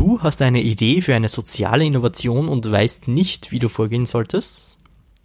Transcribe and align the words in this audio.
Du 0.00 0.22
hast 0.22 0.40
eine 0.40 0.62
Idee 0.62 1.02
für 1.02 1.14
eine 1.14 1.28
soziale 1.28 1.84
Innovation 1.84 2.48
und 2.48 2.72
weißt 2.72 3.06
nicht, 3.06 3.52
wie 3.52 3.58
du 3.58 3.68
vorgehen 3.68 4.06
solltest? 4.06 4.78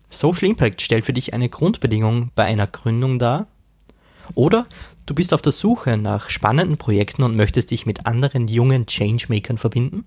Social 0.09 0.49
Impact 0.49 0.81
stellt 0.81 1.05
für 1.05 1.13
dich 1.13 1.33
eine 1.33 1.47
Grundbedingung 1.47 2.31
bei 2.35 2.43
einer 2.43 2.67
Gründung 2.67 3.17
dar? 3.17 3.47
Oder 4.33 4.65
du 5.05 5.15
bist 5.15 5.33
auf 5.33 5.41
der 5.41 5.53
Suche 5.53 5.95
nach 5.95 6.29
spannenden 6.29 6.75
Projekten 6.75 7.23
und 7.23 7.37
möchtest 7.37 7.71
dich 7.71 7.85
mit 7.85 8.05
anderen 8.05 8.49
jungen 8.49 8.85
Changemakern 8.85 9.57
verbinden? 9.57 10.03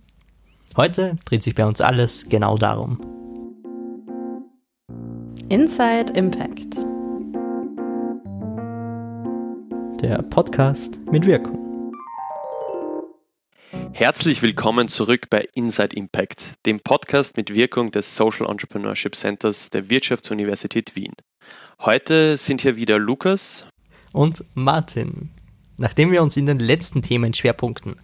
Heute 0.76 1.16
dreht 1.24 1.42
sich 1.42 1.54
bei 1.54 1.64
uns 1.64 1.80
alles 1.80 2.28
genau 2.28 2.58
darum. 2.58 3.00
Inside 5.48 6.12
Impact. 6.12 6.76
Der 10.02 10.20
Podcast 10.24 10.98
mit 11.10 11.24
Wirkung. 11.24 11.67
Herzlich 13.92 14.42
willkommen 14.42 14.88
zurück 14.88 15.28
bei 15.30 15.48
Inside 15.54 15.96
Impact, 15.96 16.54
dem 16.66 16.80
Podcast 16.80 17.36
mit 17.36 17.54
Wirkung 17.54 17.90
des 17.90 18.14
Social 18.14 18.48
Entrepreneurship 18.48 19.14
Centers 19.14 19.70
der 19.70 19.90
Wirtschaftsuniversität 19.90 20.94
Wien. 20.94 21.14
Heute 21.80 22.36
sind 22.36 22.60
hier 22.60 22.76
wieder 22.76 22.98
Lukas 22.98 23.66
und 24.12 24.44
Martin. 24.54 25.30
Nachdem 25.76 26.12
wir 26.12 26.22
uns 26.22 26.36
in 26.36 26.46
den 26.46 26.58
letzten 26.58 27.02
Themenschwerpunkten, 27.02 27.96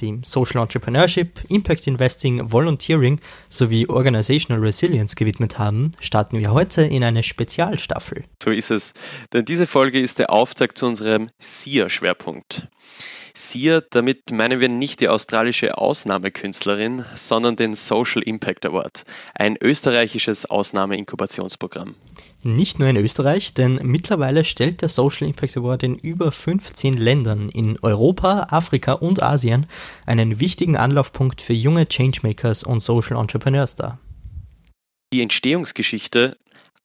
dem 0.00 0.24
Social 0.24 0.60
Entrepreneurship, 0.60 1.40
Impact 1.48 1.86
Investing, 1.86 2.52
Volunteering 2.52 3.20
sowie 3.48 3.88
Organizational 3.88 4.62
Resilience 4.62 5.14
gewidmet 5.16 5.58
haben, 5.58 5.92
starten 6.00 6.38
wir 6.38 6.52
heute 6.52 6.82
in 6.82 7.04
eine 7.04 7.22
Spezialstaffel. 7.22 8.24
So 8.42 8.50
ist 8.50 8.70
es, 8.70 8.92
denn 9.32 9.44
diese 9.44 9.66
Folge 9.66 10.00
ist 10.00 10.18
der 10.18 10.30
Auftakt 10.30 10.78
zu 10.78 10.86
unserem 10.86 11.28
SIA-Schwerpunkt. 11.38 12.68
SIA, 13.36 13.82
damit 13.90 14.30
meinen 14.30 14.60
wir 14.60 14.68
nicht 14.68 15.00
die 15.00 15.08
australische 15.08 15.76
Ausnahmekünstlerin, 15.76 17.04
sondern 17.14 17.56
den 17.56 17.74
Social 17.74 18.22
Impact 18.22 18.64
Award, 18.64 19.04
ein 19.34 19.56
österreichisches 19.60 20.46
Ausnahmeinkubationsprogramm. 20.46 21.96
Nicht 22.44 22.78
nur 22.78 22.88
in 22.88 22.96
Österreich, 22.96 23.52
denn 23.52 23.80
mittlerweile 23.82 24.44
stellt 24.44 24.82
der 24.82 24.88
Social 24.88 25.26
Impact 25.26 25.56
Award 25.56 25.82
in 25.82 25.96
über 25.96 26.30
15 26.30 26.94
Ländern 26.94 27.48
in 27.48 27.76
Europa, 27.82 28.46
Afrika 28.50 28.92
und 28.92 29.20
Asien 29.20 29.66
einen 30.06 30.38
wichtigen 30.38 30.76
Anlaufpunkt 30.76 31.40
für 31.40 31.54
junge 31.54 31.88
Changemakers 31.88 32.62
und 32.62 32.78
Social 32.78 33.18
Entrepreneurs 33.18 33.74
dar. 33.74 33.98
Die 35.12 35.22
Entstehungsgeschichte 35.22 36.36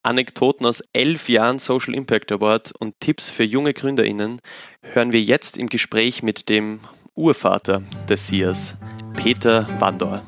Anekdoten 0.02 0.66
aus 0.66 0.82
elf 0.94 1.28
Jahren 1.28 1.60
Social 1.60 1.94
Impact 1.94 2.32
Award 2.32 2.72
und 2.80 2.98
Tipps 3.02 3.30
für 3.30 3.44
junge 3.44 3.74
GründerInnen 3.74 4.40
hören 4.82 5.12
wir 5.12 5.22
jetzt 5.22 5.58
im 5.58 5.68
Gespräch 5.68 6.24
mit 6.24 6.48
dem 6.48 6.80
Urvater 7.16 7.82
des 8.08 8.28
SIAS, 8.28 8.78
Peter 9.18 9.68
Wandor. 9.80 10.24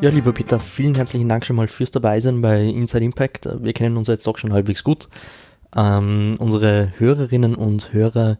Ja, 0.00 0.10
lieber 0.10 0.32
Peter, 0.32 0.58
vielen 0.58 0.96
herzlichen 0.96 1.28
Dank 1.28 1.46
schon 1.46 1.56
mal 1.56 1.68
fürs 1.68 1.92
Dabeisein 1.92 2.40
bei 2.40 2.60
Inside 2.64 3.04
Impact. 3.04 3.48
Wir 3.62 3.72
kennen 3.72 3.96
uns 3.96 4.08
jetzt 4.08 4.26
doch 4.26 4.36
schon 4.36 4.52
halbwegs 4.52 4.82
gut. 4.82 5.08
Ähm, 5.76 6.36
unsere 6.40 6.92
Hörerinnen 6.98 7.54
und 7.54 7.92
Hörer 7.92 8.36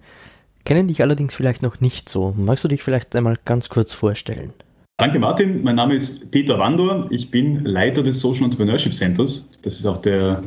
kennen 0.66 0.88
dich 0.88 1.00
allerdings 1.00 1.34
vielleicht 1.34 1.62
noch 1.62 1.80
nicht 1.80 2.10
so. 2.10 2.34
Magst 2.36 2.64
du 2.64 2.68
dich 2.68 2.82
vielleicht 2.82 3.16
einmal 3.16 3.38
ganz 3.46 3.70
kurz 3.70 3.94
vorstellen? 3.94 4.52
Danke 4.98 5.18
Martin, 5.18 5.62
mein 5.62 5.76
Name 5.76 5.94
ist 5.94 6.30
Peter 6.30 6.58
Wandor. 6.58 7.06
Ich 7.10 7.30
bin 7.30 7.64
Leiter 7.64 8.02
des 8.02 8.20
Social 8.20 8.44
Entrepreneurship 8.44 8.92
Centers. 8.92 9.50
Das 9.62 9.78
ist 9.78 9.86
auch 9.86 9.98
der 9.98 10.42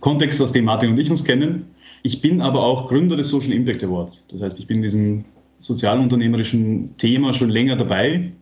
Kontext, 0.00 0.40
aus 0.42 0.52
dem 0.52 0.66
Martin 0.66 0.90
und 0.90 0.98
ich 0.98 1.10
uns 1.10 1.24
kennen. 1.24 1.66
Ich 2.02 2.20
bin 2.20 2.42
aber 2.42 2.62
auch 2.62 2.88
Gründer 2.88 3.16
des 3.16 3.30
Social 3.30 3.52
Impact 3.52 3.82
Awards. 3.82 4.26
Das 4.30 4.42
heißt, 4.42 4.60
ich 4.60 4.66
bin 4.66 4.78
in 4.78 4.82
diesem 4.82 5.24
sozialunternehmerischen 5.60 6.96
Thema 6.98 7.32
schon 7.32 7.48
länger 7.48 7.76
dabei. 7.76 8.32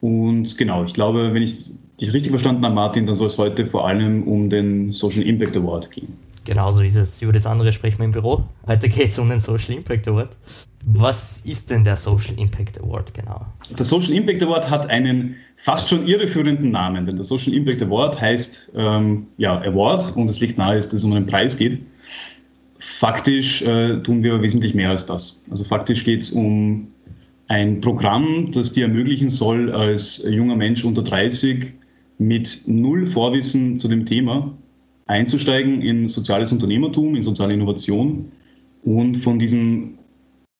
Und 0.00 0.58
genau, 0.58 0.84
ich 0.84 0.94
glaube, 0.94 1.32
wenn 1.32 1.42
ich 1.42 1.70
dich 2.00 2.12
richtig 2.12 2.30
verstanden 2.30 2.64
habe, 2.64 2.74
Martin, 2.74 3.06
dann 3.06 3.14
soll 3.14 3.28
es 3.28 3.38
heute 3.38 3.66
vor 3.66 3.86
allem 3.86 4.26
um 4.26 4.50
den 4.50 4.90
Social 4.90 5.22
Impact 5.22 5.56
Award 5.56 5.92
gehen. 5.92 6.12
Genauso 6.44 6.82
ist 6.82 6.96
es. 6.96 7.22
Über 7.22 7.32
das 7.32 7.46
andere 7.46 7.72
sprechen 7.72 7.98
wir 7.98 8.06
im 8.06 8.12
Büro. 8.12 8.44
Heute 8.66 8.88
geht 8.88 9.10
es 9.10 9.18
um 9.18 9.28
den 9.28 9.38
Social 9.38 9.74
Impact 9.74 10.08
Award. 10.08 10.36
Was 10.84 11.40
ist 11.42 11.70
denn 11.70 11.84
der 11.84 11.96
Social 11.96 12.34
Impact 12.36 12.80
Award 12.80 13.14
genau? 13.14 13.46
Der 13.78 13.84
Social 13.84 14.12
Impact 14.12 14.42
Award 14.42 14.68
hat 14.68 14.90
einen 14.90 15.36
fast 15.62 15.88
schon 15.88 16.06
irreführenden 16.06 16.72
Namen, 16.72 17.06
denn 17.06 17.14
der 17.14 17.24
Social 17.24 17.54
Impact 17.54 17.82
Award 17.82 18.20
heißt 18.20 18.72
ähm, 18.74 19.28
ja 19.38 19.60
Award 19.60 20.16
und 20.16 20.28
es 20.28 20.40
liegt 20.40 20.58
nahe, 20.58 20.74
dass 20.74 20.92
es 20.92 21.04
um 21.04 21.12
einen 21.12 21.26
Preis 21.26 21.56
geht. 21.56 21.80
Faktisch 22.98 23.62
äh, 23.62 24.02
tun 24.02 24.24
wir 24.24 24.34
aber 24.34 24.42
wesentlich 24.42 24.74
mehr 24.74 24.90
als 24.90 25.06
das. 25.06 25.44
Also 25.50 25.62
faktisch 25.62 26.04
geht 26.04 26.22
es 26.22 26.32
um 26.32 26.88
ein 27.46 27.80
Programm, 27.80 28.50
das 28.50 28.72
dir 28.72 28.86
ermöglichen 28.86 29.28
soll, 29.28 29.70
als 29.70 30.24
junger 30.28 30.56
Mensch 30.56 30.84
unter 30.84 31.02
30 31.02 31.72
mit 32.18 32.62
null 32.66 33.06
Vorwissen 33.06 33.78
zu 33.78 33.86
dem 33.86 34.06
Thema 34.06 34.52
einzusteigen 35.12 35.82
in 35.82 36.08
soziales 36.08 36.52
Unternehmertum, 36.52 37.14
in 37.14 37.22
soziale 37.22 37.54
Innovation 37.54 38.32
und 38.82 39.16
von 39.18 39.38
diesem 39.38 39.98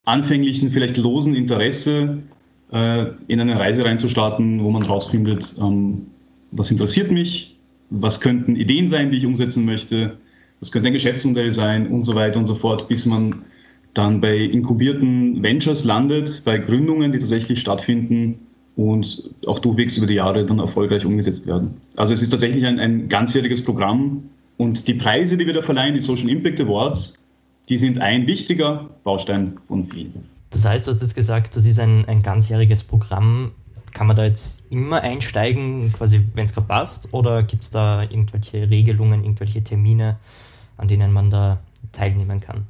anfänglichen, 0.05 0.71
vielleicht 0.71 0.97
losen 0.97 1.35
Interesse 1.35 2.19
äh, 2.73 3.07
in 3.29 3.41
eine 3.41 3.59
Reise 3.59 3.85
reinzustarten, 3.85 4.63
wo 4.63 4.71
man 4.71 4.83
herausfindet, 4.83 5.55
ähm, 5.61 6.07
was 6.51 6.71
interessiert 6.71 7.11
mich, 7.11 7.57
was 7.91 8.21
könnten 8.21 8.57
Ideen 8.57 8.89
sein, 8.89 9.11
die 9.11 9.19
ich 9.19 9.27
umsetzen 9.27 9.65
möchte, 9.65 10.17
was 10.61 10.71
könnte 10.71 10.89
ein 10.89 10.93
Geschäftsmodell 10.93 11.53
sein 11.53 11.89
und 11.89 12.05
so 12.05 12.15
weiter 12.15 12.39
und 12.39 12.47
so 12.47 12.55
fort, 12.55 12.89
bis 12.89 13.07
man 13.07 13.43
dann 13.95 14.21
bei 14.21 14.37
inkubierten 14.37 15.43
Ventures 15.43 15.85
landet, 15.85 16.43
bei 16.45 16.59
Gründungen, 16.59 17.13
die 17.13 17.19
tatsächlich 17.19 17.61
stattfinden 17.61 18.39
und 18.77 19.31
auch 19.47 19.59
durchwegs 19.59 19.97
über 19.99 20.07
die 20.07 20.15
Jahre 20.15 20.47
dann 20.47 20.59
erfolgreich 20.59 21.05
umgesetzt 21.05 21.47
werden. 21.47 21.75
Also 21.97 22.15
es 22.15 22.23
ist 22.23 22.31
tatsächlich 22.31 22.65
ein, 22.65 22.79
ein 22.79 23.09
ganzjähriges 23.09 23.63
Programm 23.65 24.23
und 24.63 24.87
die 24.87 24.95
Preise, 24.95 25.37
die 25.37 25.45
wir 25.45 25.55
da 25.55 25.63
verleihen, 25.63 25.95
die 25.95 26.01
Social 26.01 26.29
Impact 26.29 26.61
Awards, 26.61 27.15
die 27.69 27.77
sind 27.79 27.99
ein 27.99 28.29
wichtiger 28.29 28.91
Baustein 29.03 29.59
von 29.67 29.91
vielen. 29.91 30.29
Das 30.51 30.65
heißt, 30.65 30.87
du 30.87 30.93
hast 30.93 31.03
jetzt 31.03 31.17
gesagt, 31.17 31.57
das 31.57 31.67
ist 31.67 31.81
ein, 31.81 32.05
ein 32.07 32.23
ganzjähriges 32.23 32.85
Programm. 32.85 33.51
Kann 33.93 34.07
man 34.07 34.15
da 34.15 34.25
jetzt 34.25 34.63
immer 34.71 35.01
einsteigen, 35.01 35.93
quasi 35.93 36.21
wenn 36.35 36.45
es 36.45 36.55
gerade 36.55 36.69
passt, 36.69 37.13
oder 37.13 37.43
gibt 37.43 37.65
es 37.65 37.71
da 37.71 38.03
irgendwelche 38.03 38.71
Regelungen, 38.71 39.25
irgendwelche 39.25 39.65
Termine, 39.65 40.19
an 40.77 40.87
denen 40.87 41.13
man 41.13 41.31
da 41.31 41.59
teilnehmen 41.91 42.41
kann? 42.41 42.67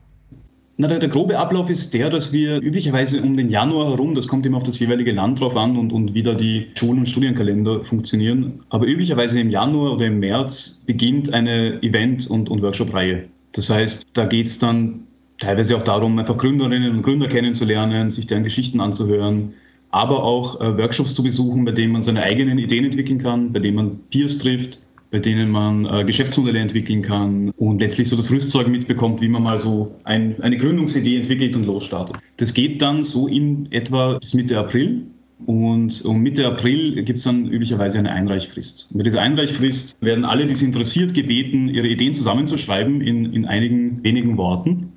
Na, 0.83 0.89
der, 0.89 0.99
der, 0.99 1.11
grobe 1.11 1.39
Ablauf 1.39 1.71
ist 1.71 1.95
der, 1.95 2.11
dass 2.11 2.33
wir 2.33 2.61
üblicherweise 2.61 3.23
um 3.23 3.37
den 3.37 3.51
Januar 3.51 3.91
herum, 3.91 4.17
das 4.17 4.27
kommt 4.27 4.45
immer 4.45 4.57
auf 4.57 4.65
das 4.65 4.81
jeweilige 4.81 5.13
Land 5.13 5.41
drauf 5.41 5.55
an 5.55 5.77
und, 5.77 5.93
und 5.93 6.13
wie 6.13 6.25
da 6.25 6.35
die 6.35 6.73
Schulen- 6.75 6.99
und 6.99 7.09
Studienkalender 7.09 7.85
funktionieren, 7.85 8.65
aber 8.69 8.89
üblicherweise 8.89 9.39
im 9.39 9.49
Januar 9.49 9.93
oder 9.93 10.07
im 10.07 10.19
März 10.19 10.83
beginnt 10.85 11.33
eine 11.33 11.81
Event- 11.85 12.27
und, 12.27 12.49
und 12.49 12.63
Workshop-Reihe. 12.63 13.27
Das 13.53 13.71
heißt, 13.71 14.09
da 14.15 14.25
geht 14.25 14.47
es 14.47 14.59
dann 14.59 15.07
teilweise 15.39 15.77
auch 15.77 15.85
darum, 15.85 16.19
einfach 16.19 16.37
Gründerinnen 16.37 16.97
und 16.97 17.03
Gründer 17.03 17.29
kennenzulernen, 17.29 18.11
sich 18.11 18.27
deren 18.27 18.43
Geschichten 18.43 18.81
anzuhören, 18.81 19.55
aber 19.93 20.25
auch 20.25 20.61
äh, 20.61 20.77
Workshops 20.79 21.15
zu 21.15 21.23
besuchen, 21.23 21.65
bei 21.65 21.71
denen 21.71 21.93
man 21.93 22.03
seine 22.03 22.25
eigenen 22.25 22.59
Ideen 22.59 22.87
entwickeln 22.87 23.21
kann, 23.21 23.53
bei 23.53 23.61
denen 23.61 23.77
man 23.77 24.01
Peers 24.11 24.39
trifft, 24.39 24.81
bei 25.13 25.19
denen 25.19 25.51
man 25.51 25.85
äh, 25.85 26.05
Geschäftsmodelle 26.05 26.59
entwickeln 26.59 27.03
kann 27.03 27.51
und 27.51 27.81
letztlich 27.81 28.09
so 28.09 28.17
das 28.17 28.31
Rüstzeug 28.31 28.67
mitbekommt, 28.67 29.21
wie 29.21 29.29
man 29.29 29.43
mal 29.43 29.59
so 29.59 29.95
ein, 30.05 30.41
eine 30.41 30.57
Gründungsidee 30.57 31.19
entwickelt 31.19 31.55
und 31.55 31.65
losstartet. 31.65 32.17
Das 32.39 32.55
geht 32.55 32.81
dann 32.81 33.05
so 33.05 33.29
in 33.29 33.71
etwa 33.71 34.19
bis 34.19 34.33
Mitte 34.33 34.59
April. 34.59 35.03
Und 35.45 36.03
um 36.05 36.21
Mitte 36.23 36.47
April 36.47 37.03
gibt 37.03 37.19
es 37.19 37.25
dann 37.25 37.47
üblicherweise 37.47 37.99
eine 37.99 38.11
Einreichfrist. 38.11 38.89
Und 38.91 38.99
bei 38.99 39.05
dieser 39.05 39.21
Einreichfrist 39.21 40.01
werden 40.01 40.25
alle, 40.25 40.47
die 40.47 40.55
es 40.55 40.63
interessiert, 40.63 41.13
gebeten, 41.13 41.69
ihre 41.69 41.89
Ideen 41.89 42.15
zusammenzuschreiben 42.15 43.03
in, 43.03 43.35
in 43.35 43.45
einigen 43.45 44.03
wenigen 44.03 44.39
Worten. 44.39 44.93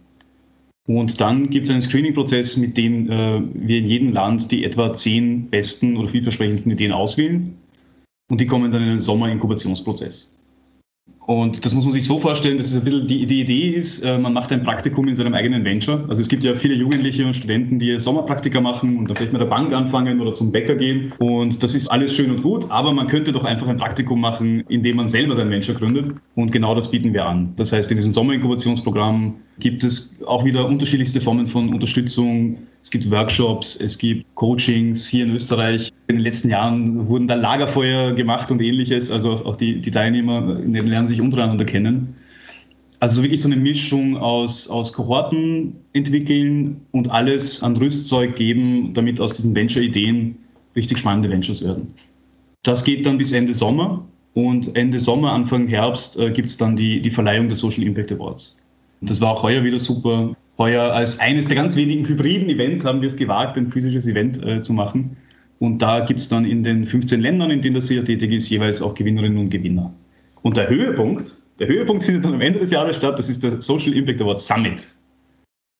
Und 0.88 1.20
dann 1.20 1.50
gibt 1.50 1.66
es 1.66 1.72
einen 1.72 1.82
Screening-Prozess, 1.82 2.56
mit 2.56 2.78
dem 2.78 3.10
äh, 3.10 3.42
wir 3.54 3.80
in 3.80 3.88
jedem 3.88 4.14
Land 4.14 4.52
die 4.52 4.64
etwa 4.64 4.94
zehn 4.94 5.50
besten 5.50 5.98
oder 5.98 6.08
vielversprechendsten 6.10 6.72
Ideen 6.72 6.92
auswählen. 6.94 7.56
Und 8.30 8.42
die 8.42 8.48
kommen 8.48 8.72
dann 8.72 8.82
in 8.82 8.90
einen 8.90 9.00
Sommerinkubationsprozess. 9.00 10.36
Und 11.28 11.66
das 11.66 11.74
muss 11.74 11.86
man 11.86 11.94
sich 11.94 12.06
so 12.06 12.20
vorstellen, 12.20 12.58
dass 12.58 12.68
es 12.68 12.78
ein 12.78 12.84
bisschen 12.84 13.08
die, 13.08 13.26
die 13.26 13.42
Idee 13.42 13.70
ist, 13.70 14.04
äh, 14.04 14.18
man 14.20 14.34
macht 14.34 14.52
ein 14.52 14.64
Praktikum 14.64 15.08
in 15.08 15.16
seinem 15.16 15.34
eigenen 15.34 15.64
Venture. 15.64 16.06
Also 16.08 16.22
es 16.22 16.28
gibt 16.28 16.44
ja 16.44 16.56
viele 16.56 16.76
Jugendliche 16.76 17.26
und 17.26 17.34
Studenten, 17.36 17.80
die 17.80 18.00
Sommerpraktika 18.00 18.62
machen 18.62 18.98
und 18.98 19.10
dann 19.10 19.18
vielleicht 19.18 19.34
mit 19.34 19.42
der 19.42 19.48
Bank 19.48 19.74
anfangen 19.74 20.22
oder 20.22 20.34
zum 20.34 20.52
Bäcker 20.52 20.76
gehen. 20.76 21.14
Und 21.18 21.64
das 21.64 21.74
ist 21.74 21.88
alles 21.88 22.16
schön 22.16 22.30
und 22.30 22.44
gut, 22.44 22.70
aber 22.70 22.92
man 22.92 23.08
könnte 23.08 23.32
doch 23.32 23.44
einfach 23.44 23.68
ein 23.68 23.78
Praktikum 23.78 24.22
machen, 24.22 24.64
indem 24.70 24.98
man 24.98 25.10
selber 25.10 25.36
sein 25.36 25.50
Venture 25.50 25.74
gründet. 25.74 26.14
Und 26.36 26.52
genau 26.52 26.76
das 26.76 26.92
bieten 26.92 27.12
wir 27.14 27.26
an. 27.26 27.54
Das 27.56 27.72
heißt, 27.72 27.90
in 27.90 27.98
diesem 27.98 28.14
Sommerinkubationsprogramm 28.14 29.36
gibt 29.60 29.84
es 29.84 30.22
auch 30.28 30.46
wieder 30.46 30.68
unterschiedlichste 30.68 31.22
Formen 31.22 31.48
von 31.48 31.74
Unterstützung. 31.74 32.58
Es 32.86 32.92
gibt 32.92 33.10
Workshops, 33.10 33.76
es 33.78 33.98
gibt 33.98 34.28
Coachings 34.36 35.08
hier 35.08 35.26
in 35.26 35.32
Österreich. 35.32 35.92
In 36.08 36.18
den 36.18 36.22
letzten 36.24 36.52
Jahren 36.52 37.08
wurden 37.08 37.28
da 37.28 37.34
Lagerfeuer 37.34 38.12
gemacht 38.12 38.52
und 38.52 38.62
ähnliches. 38.62 39.10
Also 39.10 39.44
auch 39.44 39.56
die, 39.56 39.82
die 39.82 39.90
Teilnehmer 39.90 40.60
lernen 40.64 41.08
sich 41.08 41.20
untereinander 41.20 41.66
kennen. 41.66 42.16
Also 43.00 43.24
wirklich 43.24 43.42
so 43.42 43.48
eine 43.48 43.56
Mischung 43.56 44.18
aus, 44.18 44.68
aus 44.68 44.94
Kohorten 44.94 45.74
entwickeln 45.94 46.80
und 46.92 47.10
alles 47.10 47.64
an 47.64 47.76
Rüstzeug 47.76 48.36
geben, 48.36 48.94
damit 48.94 49.20
aus 49.20 49.34
diesen 49.34 49.56
Venture-Ideen 49.56 50.38
richtig 50.76 51.00
spannende 51.00 51.32
Ventures 51.32 51.64
werden. 51.64 51.92
Das 52.62 52.84
geht 52.84 53.04
dann 53.08 53.18
bis 53.18 53.32
Ende 53.32 53.56
Sommer 53.56 54.06
und 54.36 54.76
Ende 54.76 55.00
Sommer, 55.00 55.32
Anfang 55.32 55.68
Herbst 55.68 56.20
äh, 56.20 56.30
gibt 56.30 56.50
es 56.50 56.58
dann 56.58 56.76
die, 56.76 57.02
die 57.02 57.10
Verleihung 57.10 57.50
des 57.50 57.58
Social 57.58 57.82
Impact 57.82 58.12
Awards. 58.12 58.56
Und 59.02 59.10
das 59.10 59.20
war 59.22 59.32
auch 59.32 59.42
heuer 59.42 59.64
wieder 59.64 59.80
super. 59.80 60.36
Heuer 60.58 60.94
als 60.94 61.20
eines 61.20 61.48
der 61.48 61.56
ganz 61.56 61.76
wenigen 61.76 62.08
hybriden 62.08 62.50
Events 62.50 62.86
haben 62.86 63.02
wir 63.02 63.10
es 63.10 63.18
gewagt, 63.18 63.58
ein 63.58 63.72
physisches 63.72 64.08
Event 64.08 64.44
äh, 64.46 64.62
zu 64.62 64.74
machen. 64.74 65.18
Und 65.60 65.82
da 65.82 66.02
gibt 66.02 66.20
es 66.20 66.30
dann 66.30 66.46
in 66.46 66.64
den 66.64 66.86
15 66.86 67.22
Ländern, 67.22 67.52
in 67.52 67.62
denen 67.62 67.76
das 67.76 67.90
hier 67.90 68.04
tätig 68.04 68.32
ist, 68.32 68.50
jeweils 68.50 68.82
auch 68.82 68.96
Gewinnerinnen 68.96 69.38
und 69.38 69.50
Gewinner. 69.50 69.94
Und 70.42 70.58
der 70.58 70.70
Höhepunkt, 70.70 71.32
der 71.60 71.68
Höhepunkt 71.68 72.04
findet 72.06 72.26
dann 72.26 72.34
am 72.34 72.42
Ende 72.42 72.60
des 72.60 72.72
Jahres 72.72 72.98
statt, 72.98 73.18
das 73.20 73.30
ist 73.30 73.44
der 73.44 73.62
Social 73.62 73.94
Impact 73.94 74.22
Award 74.22 74.40
Summit. 74.40 74.96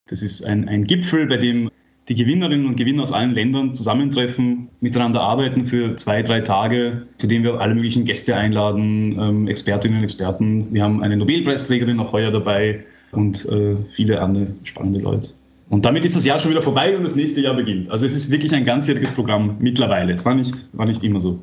Das 0.10 0.22
ist 0.22 0.44
ein, 0.46 0.68
ein 0.68 0.86
Gipfel, 0.86 1.28
bei 1.28 1.38
dem 1.38 1.70
die 2.08 2.16
Gewinnerinnen 2.16 2.68
und 2.68 2.76
Gewinner 2.76 3.02
aus 3.02 3.12
allen 3.12 3.34
Ländern 3.34 3.74
zusammentreffen, 3.74 4.70
miteinander 4.80 5.22
arbeiten 5.22 5.68
für 5.68 5.96
zwei, 5.96 6.22
drei 6.22 6.42
Tage, 6.42 7.08
zu 7.18 7.26
denen 7.26 7.44
wir 7.44 7.60
alle 7.60 7.74
möglichen 7.74 8.06
Gäste 8.06 8.36
einladen, 8.36 9.18
ähm, 9.20 9.48
Expertinnen 9.48 9.98
und 9.98 10.04
Experten. 10.04 10.72
Wir 10.72 10.84
haben 10.84 11.02
eine 11.02 11.18
Nobelpreisträgerin 11.18 12.00
auch 12.00 12.12
heuer 12.12 12.32
dabei 12.32 12.86
und 13.16 13.46
äh, 13.46 13.76
viele 13.96 14.22
andere 14.22 14.48
spannende 14.64 15.00
Leute. 15.00 15.30
Und 15.70 15.84
damit 15.84 16.06
ist 16.06 16.16
das 16.16 16.26
Jahr 16.26 16.40
schon 16.40 16.52
wieder 16.52 16.62
vorbei 16.62 16.96
und 16.96 17.04
das 17.04 17.16
nächste 17.16 17.42
Jahr 17.42 17.56
beginnt. 17.56 17.90
Also 17.90 18.06
es 18.06 18.14
ist 18.14 18.30
wirklich 18.30 18.54
ein 18.54 18.66
ganzjähriges 18.66 19.14
Programm 19.14 19.56
mittlerweile. 19.60 20.14
Es 20.14 20.24
war 20.24 20.36
nicht, 20.36 20.54
war 20.74 20.86
nicht 20.86 21.04
immer 21.04 21.20
so. 21.20 21.40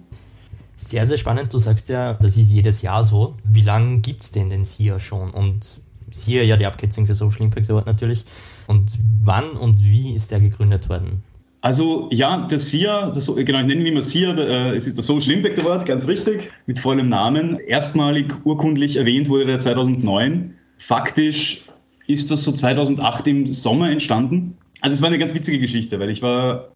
Sehr, 0.76 1.04
sehr 1.06 1.16
spannend. 1.16 1.52
Du 1.52 1.58
sagst 1.58 1.88
ja, 1.88 2.14
das 2.14 2.36
ist 2.36 2.50
jedes 2.50 2.82
Jahr 2.82 3.04
so. 3.04 3.34
Wie 3.44 3.62
lange 3.62 3.98
gibt 3.98 4.22
es 4.22 4.30
denn 4.30 4.48
den 4.48 4.64
SIA 4.64 4.98
schon? 4.98 5.30
Und 5.30 5.80
SIA 6.10 6.42
ja 6.42 6.56
die 6.56 6.66
Abkürzung 6.66 7.06
für 7.06 7.14
Social 7.14 7.42
Impact 7.42 7.68
Award 7.70 7.86
natürlich. 7.86 8.24
Und 8.66 8.98
wann 9.24 9.50
und 9.52 9.84
wie 9.84 10.14
ist 10.14 10.30
der 10.30 10.40
gegründet 10.40 10.88
worden? 10.88 11.22
Also 11.62 12.08
ja, 12.10 12.46
der 12.48 12.58
SIA, 12.58 13.10
das, 13.10 13.26
genau, 13.26 13.60
ich 13.60 13.66
nenne 13.66 13.74
ihn 13.82 13.86
immer 13.86 14.02
SIA, 14.02 14.32
der, 14.32 14.74
es 14.74 14.86
ist 14.86 14.96
der 14.96 15.04
Social 15.04 15.32
Impact 15.32 15.60
Award, 15.60 15.86
ganz 15.86 16.08
richtig, 16.08 16.50
mit 16.66 16.80
vollem 16.80 17.08
Namen. 17.08 17.58
Erstmalig 17.60 18.34
urkundlich 18.44 18.96
erwähnt 18.96 19.28
wurde 19.28 19.46
der 19.46 19.60
2009. 19.60 20.54
Faktisch 20.86 21.62
ist 22.06 22.30
das 22.30 22.44
so 22.44 22.52
2008 22.52 23.26
im 23.28 23.54
Sommer 23.54 23.90
entstanden. 23.90 24.56
Also 24.80 24.94
es 24.94 25.02
war 25.02 25.08
eine 25.08 25.18
ganz 25.18 25.34
witzige 25.34 25.60
Geschichte, 25.60 26.00
weil 26.00 26.10
ich 26.10 26.22
war, 26.22 26.68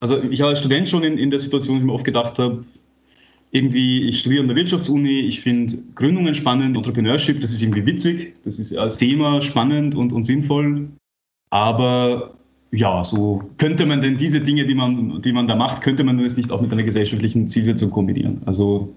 also 0.00 0.22
ich 0.22 0.40
war 0.40 0.48
als 0.48 0.60
Student 0.60 0.88
schon 0.88 1.02
in, 1.04 1.16
in 1.16 1.30
der 1.30 1.38
Situation, 1.38 1.76
wo 1.76 1.80
ich 1.80 1.86
mir 1.86 1.92
oft 1.92 2.04
gedacht 2.04 2.38
habe, 2.38 2.64
irgendwie, 3.52 4.08
ich 4.08 4.20
studiere 4.20 4.42
an 4.42 4.48
der 4.48 4.56
Wirtschaftsuni, 4.56 5.20
ich 5.20 5.40
finde 5.40 5.78
Gründungen 5.94 6.34
spannend, 6.34 6.76
Entrepreneurship, 6.76 7.40
das 7.40 7.52
ist 7.52 7.62
irgendwie 7.62 7.86
witzig, 7.86 8.34
das 8.44 8.58
ist 8.58 8.76
als 8.76 8.98
Thema 8.98 9.40
spannend 9.40 9.94
und, 9.94 10.12
und 10.12 10.24
sinnvoll. 10.24 10.88
Aber 11.48 12.34
ja, 12.72 13.04
so 13.04 13.42
könnte 13.56 13.86
man 13.86 14.02
denn 14.02 14.18
diese 14.18 14.40
Dinge, 14.40 14.66
die 14.66 14.74
man, 14.74 15.22
die 15.22 15.32
man 15.32 15.48
da 15.48 15.56
macht, 15.56 15.80
könnte 15.80 16.04
man 16.04 16.22
das 16.22 16.36
nicht 16.36 16.50
auch 16.50 16.60
mit 16.60 16.72
einer 16.72 16.82
gesellschaftlichen 16.82 17.48
Zielsetzung 17.48 17.90
kombinieren? 17.90 18.42
Also 18.44 18.94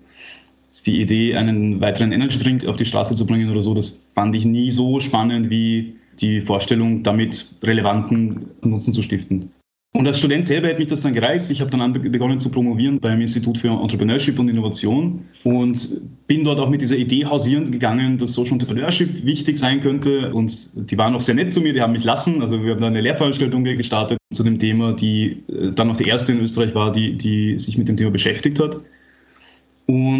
die 0.85 1.01
Idee, 1.01 1.35
einen 1.35 1.81
weiteren 1.81 2.11
Energy 2.11 2.39
Drink 2.39 2.65
auf 2.67 2.75
die 2.75 2.85
Straße 2.85 3.15
zu 3.15 3.25
bringen 3.25 3.49
oder 3.49 3.61
so, 3.61 3.73
das 3.73 4.03
fand 4.15 4.35
ich 4.35 4.45
nie 4.45 4.71
so 4.71 4.99
spannend 4.99 5.49
wie 5.49 5.95
die 6.19 6.41
Vorstellung, 6.41 7.03
damit 7.03 7.55
relevanten 7.63 8.51
Nutzen 8.61 8.93
zu 8.93 9.01
stiften. 9.01 9.51
Und 9.91 10.05
als 10.05 10.19
Student 10.19 10.45
selber 10.45 10.67
hätte 10.67 10.79
mich 10.79 10.87
das 10.87 11.01
dann 11.01 11.15
gereizt. 11.15 11.49
Ich 11.49 11.61
habe 11.61 11.71
dann 11.71 11.93
begonnen 11.93 12.39
zu 12.39 12.51
promovieren 12.51 12.99
beim 12.99 13.19
Institut 13.21 13.57
für 13.57 13.69
Entrepreneurship 13.69 14.37
und 14.37 14.47
Innovation 14.47 15.25
und 15.43 16.01
bin 16.27 16.43
dort 16.43 16.59
auch 16.59 16.69
mit 16.69 16.83
dieser 16.83 16.95
Idee 16.95 17.25
hausierend 17.25 17.71
gegangen, 17.71 18.19
dass 18.19 18.33
Social 18.33 18.53
Entrepreneurship 18.53 19.25
wichtig 19.25 19.57
sein 19.57 19.81
könnte. 19.81 20.31
Und 20.31 20.69
die 20.91 20.95
waren 20.95 21.15
auch 21.15 21.21
sehr 21.21 21.33
nett 21.33 21.51
zu 21.51 21.59
mir, 21.59 21.73
die 21.73 21.81
haben 21.81 21.93
mich 21.93 22.03
lassen. 22.03 22.43
Also 22.43 22.63
wir 22.63 22.73
haben 22.73 22.81
da 22.81 22.87
eine 22.87 23.01
Lehrveranstaltung 23.01 23.63
gestartet 23.63 24.19
zu 24.31 24.43
dem 24.43 24.59
Thema, 24.59 24.93
die 24.93 25.43
äh, 25.47 25.71
dann 25.71 25.87
noch 25.87 25.97
die 25.97 26.07
erste 26.07 26.33
in 26.33 26.41
Österreich 26.41 26.75
war, 26.75 26.91
die, 26.91 27.17
die 27.17 27.57
sich 27.57 27.75
mit 27.75 27.87
dem 27.87 27.97
Thema 27.97 28.11
beschäftigt 28.11 28.59
hat. 28.59 28.79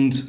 Und 0.09 0.27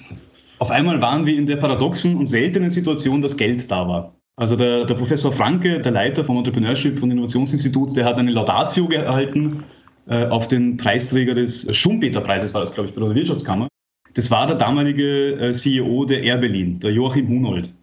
auf 0.59 0.71
einmal 0.71 1.01
waren 1.01 1.25
wir 1.25 1.35
in 1.37 1.47
der 1.47 1.57
paradoxen 1.57 2.17
und 2.17 2.27
seltenen 2.27 2.69
Situation, 2.69 3.23
dass 3.23 3.39
Geld 3.39 3.71
da 3.71 3.89
war. 3.89 4.15
Also 4.37 4.57
der, 4.57 4.85
der, 4.85 4.95
Professor 4.95 5.33
Franke, 5.33 5.81
der 5.81 5.93
Leiter 5.93 6.23
vom 6.23 6.37
Entrepreneurship 6.37 7.03
und 7.03 7.11
Innovationsinstitut, 7.11 7.97
der 7.97 8.05
hat 8.05 8.17
eine 8.17 8.31
Laudatio 8.31 8.87
gehalten 8.87 9.65
äh, 10.07 10.27
auf 10.27 10.49
den 10.49 10.77
Preisträger 10.77 11.35
des 11.35 11.75
Schumpeter-Preises, 11.75 12.53
war 12.53 12.61
das, 12.61 12.75
glaube 12.75 12.91
ich, 12.91 12.95
bei 12.95 13.01
der 13.01 13.15
Wirtschaftskammer. 13.15 13.69
Das 14.15 14.31
war 14.31 14.47
der 14.47 14.57
damalige 14.57 15.33
äh, 15.41 15.53
CEO 15.53 16.05
der 16.05 16.23
Air 16.23 16.39
Berlin, 16.39 16.79
der 16.81 16.93
Joachim 16.93 17.29
Hunold. 17.29 17.75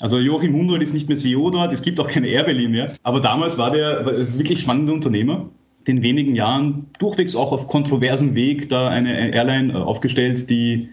Also 0.00 0.18
Joachim 0.18 0.52
Hunold 0.52 0.82
ist 0.82 0.94
nicht 0.94 1.08
mehr 1.08 1.16
CEO 1.16 1.50
dort, 1.50 1.72
es 1.72 1.82
gibt 1.82 2.00
auch 2.00 2.08
keine 2.08 2.26
Air 2.26 2.44
Berlin 2.44 2.72
mehr, 2.72 2.92
aber 3.04 3.20
damals 3.20 3.56
war 3.56 3.70
der 3.70 4.04
wirklich 4.36 4.60
spannender 4.60 4.92
Unternehmer, 4.92 5.48
in 5.86 6.02
wenigen 6.02 6.34
Jahren 6.34 6.86
durchwegs 6.98 7.36
auch 7.36 7.52
auf 7.52 7.68
kontroversem 7.68 8.34
Weg 8.34 8.68
da 8.68 8.88
eine 8.88 9.32
Airline 9.32 9.72
äh, 9.72 9.76
aufgestellt, 9.76 10.50
die 10.50 10.88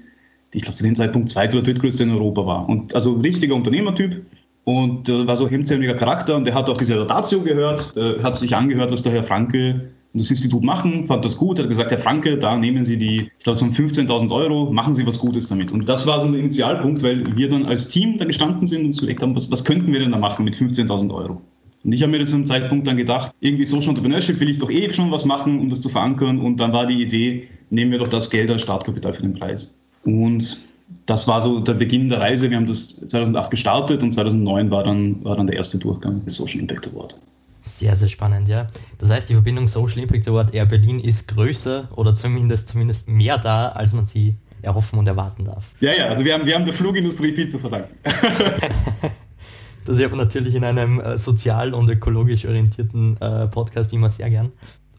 ich 0.54 0.64
glaube 0.64 0.78
zu 0.78 0.84
dem 0.84 0.96
Zeitpunkt 0.96 1.30
zweit- 1.30 1.54
oder 1.54 1.64
drittgrößte 1.64 2.04
in 2.04 2.12
Europa 2.12 2.46
war. 2.46 2.70
Und 2.70 2.96
also 2.96 3.14
richtiger 3.14 3.56
Unternehmertyp, 3.56 4.26
und 4.66 5.10
äh, 5.10 5.28
war 5.28 5.38
so 5.38 5.48
hemdsärmeliger 5.50 5.96
Charakter 5.96 6.36
und 6.36 6.46
der 6.46 6.54
hat 6.54 6.70
auch 6.70 6.78
diese 6.78 6.98
Rotatio 7.00 7.42
gehört, 7.42 7.96
äh, 7.98 8.22
hat 8.24 8.38
sich 8.38 8.56
angehört, 8.56 8.92
was 8.92 9.04
der 9.04 9.12
Herr 9.12 9.24
Franke 9.24 9.92
und 10.14 10.20
das 10.20 10.30
Institut 10.30 10.64
machen, 10.64 11.06
fand 11.06 11.26
das 11.26 11.36
gut, 11.36 11.60
hat 11.60 11.68
gesagt, 11.68 11.90
Herr 11.90 11.98
Franke, 11.98 12.38
da 12.38 12.56
nehmen 12.56 12.86
Sie 12.86 12.98
die, 12.98 13.32
ich 13.38 13.44
glaube, 13.44 13.58
so 13.58 13.66
15.000 13.66 14.32
Euro, 14.32 14.72
machen 14.72 14.94
Sie 14.94 15.08
was 15.08 15.18
Gutes 15.18 15.48
damit. 15.48 15.72
Und 15.72 15.90
das 15.90 16.06
war 16.06 16.22
so 16.22 16.28
ein 16.28 16.36
Initialpunkt, 16.36 17.02
weil 17.02 17.36
wir 17.36 17.50
dann 17.50 17.66
als 17.66 17.90
Team 17.90 18.20
da 18.20 18.26
gestanden 18.26 18.68
sind 18.68 18.86
und 18.86 18.98
überlegt 19.00 19.24
haben, 19.24 19.36
was, 19.36 19.50
was 19.52 19.64
könnten 19.64 19.92
wir 19.92 20.00
denn 20.00 20.12
da 20.12 20.20
machen 20.20 20.46
mit 20.46 20.56
15.000 20.56 21.12
Euro? 21.12 21.42
Und 21.84 21.92
ich 21.92 22.04
habe 22.04 22.12
mir 22.12 22.24
zu 22.26 22.36
einem 22.36 22.46
Zeitpunkt 22.46 22.86
dann 22.86 22.96
gedacht, 22.96 23.34
irgendwie 23.40 23.66
Social 23.66 23.90
Entrepreneurship 23.90 24.40
will 24.40 24.50
ich 24.50 24.60
doch 24.60 24.70
eh 24.70 24.90
schon 24.94 25.12
was 25.12 25.26
machen, 25.26 25.60
um 25.60 25.70
das 25.70 25.82
zu 25.82 25.90
verankern. 25.90 26.40
Und 26.40 26.58
dann 26.58 26.72
war 26.72 26.86
die 26.86 27.02
Idee, 27.02 27.48
nehmen 27.72 27.92
wir 27.92 28.00
doch 28.00 28.08
das 28.08 28.30
Geld 28.30 28.52
als 28.52 28.62
Startkapital 28.62 29.14
für 29.14 29.24
den 29.24 29.34
Preis. 29.34 29.76
Und 30.04 30.62
das 31.06 31.28
war 31.28 31.42
so 31.42 31.60
der 31.60 31.74
Beginn 31.74 32.10
der 32.10 32.20
Reise. 32.20 32.50
Wir 32.50 32.58
haben 32.58 32.66
das 32.66 32.98
2008 33.08 33.52
gestartet 33.52 34.04
und 34.04 34.14
2009 34.14 34.72
war 34.72 34.84
dann, 34.84 35.24
war 35.24 35.36
dann 35.36 35.48
der 35.48 35.58
erste 35.58 35.78
Durchgang 35.78 36.24
des 36.26 36.36
Social 36.36 36.60
Impact 36.60 36.88
Award. 36.88 37.20
Sehr, 37.62 37.96
sehr 37.96 38.10
spannend, 38.10 38.50
ja. 38.50 38.68
Das 38.98 39.10
heißt, 39.10 39.30
die 39.30 39.34
Verbindung 39.34 39.68
Social 39.68 40.00
Impact 40.00 40.28
Award 40.28 40.54
Air 40.54 40.66
Berlin 40.66 41.00
ist 41.00 41.30
größer 41.30 41.90
oder 41.96 42.14
zumindest, 42.14 42.68
zumindest 42.68 43.08
mehr 43.08 43.38
da, 43.38 43.70
als 43.70 43.94
man 43.94 44.06
sie 44.06 44.36
erhoffen 44.62 45.00
und 45.00 45.08
erwarten 45.08 45.46
darf. 45.46 45.72
Ja, 45.80 45.92
ja, 45.94 46.08
also 46.08 46.24
wir 46.24 46.34
haben, 46.34 46.46
wir 46.46 46.56
haben 46.56 46.66
der 46.66 46.74
Flugindustrie 46.74 47.34
viel 47.34 47.48
zu 47.48 47.60
verdanken. 47.60 47.96
das 49.86 50.00
hört 50.00 50.12
man 50.12 50.20
natürlich 50.20 50.56
in 50.56 50.64
einem 50.64 51.00
äh, 51.00 51.18
sozial 51.18 51.74
und 51.74 51.90
ökologisch 51.90 52.46
orientierten 52.46 53.18
äh, 53.22 53.48
Podcast 53.48 53.94
immer 53.94 54.10
sehr 54.10 54.30
gern. 54.30 54.52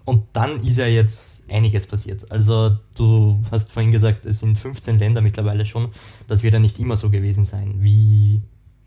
Und 0.05 0.25
dann 0.35 0.61
ist 0.61 0.79
ja 0.79 0.87
jetzt 0.87 1.51
einiges 1.51 1.87
passiert. 1.87 2.31
Also 2.31 2.77
du 2.97 3.41
hast 3.51 3.73
vorhin 3.73 3.91
gesagt, 3.91 4.27
es 4.27 4.41
sind 4.41 4.59
15 4.59 4.99
Länder 4.99 5.23
mittlerweile 5.23 5.65
schon. 5.65 5.89
Das 6.29 6.43
wird 6.43 6.53
ja 6.53 6.61
nicht 6.61 6.79
immer 6.79 6.97
so 6.97 7.11
gewesen 7.11 7.45
sein. 7.45 7.77
Wie 7.79 8.43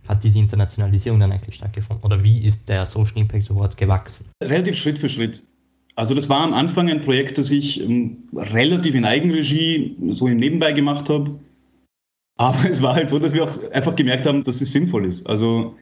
hat 0.08 0.24
diese 0.24 0.40
Internationalisierung 0.40 1.20
dann 1.20 1.32
eigentlich 1.32 1.56
stattgefunden? 1.56 2.06
Oder 2.06 2.24
wie 2.24 2.40
ist 2.40 2.70
der 2.70 2.86
Social 2.86 3.18
Impact 3.18 3.50
Award 3.50 3.78
gewachsen? 3.78 4.28
Relativ 4.42 4.76
Schritt 4.76 5.00
für 5.00 5.10
Schritt. 5.10 5.44
Also 5.96 6.14
das 6.14 6.30
war 6.30 6.42
am 6.42 6.54
Anfang 6.54 6.90
ein 6.90 7.02
Projekt, 7.02 7.40
das 7.40 7.50
ich 7.50 7.82
ähm, 7.82 8.18
relativ 8.36 8.94
in 8.94 9.04
Eigenregie 9.04 9.98
so 10.12 10.28
im 10.28 10.38
Nebenbei 10.38 10.72
gemacht 10.72 11.10
habe. 11.10 11.40
Aber 12.38 12.64
es 12.70 12.82
war 12.84 12.94
halt 12.94 13.10
so, 13.10 13.18
dass 13.18 13.34
wir 13.34 13.44
auch 13.44 13.72
einfach 13.72 13.96
gemerkt 13.96 14.28
haben, 14.28 14.44
dass 14.44 14.62
es 14.62 14.72
sinnvoll 14.72 15.06
ist. 15.06 15.26
Also 15.26 15.76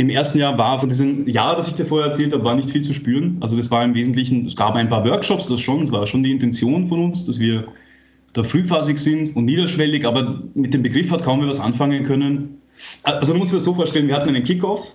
im 0.00 0.08
ersten 0.08 0.38
Jahr 0.38 0.56
war 0.56 0.80
von 0.80 0.88
diesem 0.88 1.28
Jahr, 1.28 1.56
das 1.56 1.68
ich 1.68 1.74
dir 1.74 1.84
vorher 1.84 2.06
erzählt 2.06 2.32
habe, 2.32 2.42
war 2.42 2.54
nicht 2.54 2.70
viel 2.70 2.80
zu 2.80 2.94
spüren. 2.94 3.36
Also 3.40 3.54
das 3.58 3.70
war 3.70 3.84
im 3.84 3.94
Wesentlichen, 3.94 4.46
es 4.46 4.56
gab 4.56 4.74
ein 4.74 4.88
paar 4.88 5.04
Workshops, 5.04 5.48
das 5.48 5.60
schon, 5.60 5.82
das 5.82 5.92
war 5.92 6.06
schon 6.06 6.22
die 6.22 6.30
Intention 6.30 6.88
von 6.88 7.04
uns, 7.04 7.26
dass 7.26 7.38
wir 7.38 7.68
da 8.32 8.42
frühphasig 8.42 8.98
sind 8.98 9.36
und 9.36 9.44
niederschwellig, 9.44 10.06
aber 10.06 10.42
mit 10.54 10.72
dem 10.72 10.82
Begriff 10.82 11.10
hat 11.10 11.22
kaum 11.22 11.42
wer 11.42 11.48
was 11.48 11.60
anfangen 11.60 12.04
können. 12.04 12.62
Also 13.02 13.34
du 13.34 13.38
musst 13.38 13.52
dir 13.52 13.56
das 13.58 13.64
so 13.64 13.74
vorstellen, 13.74 14.08
wir 14.08 14.16
hatten 14.16 14.30
einen 14.30 14.42
Kickoff, 14.42 14.86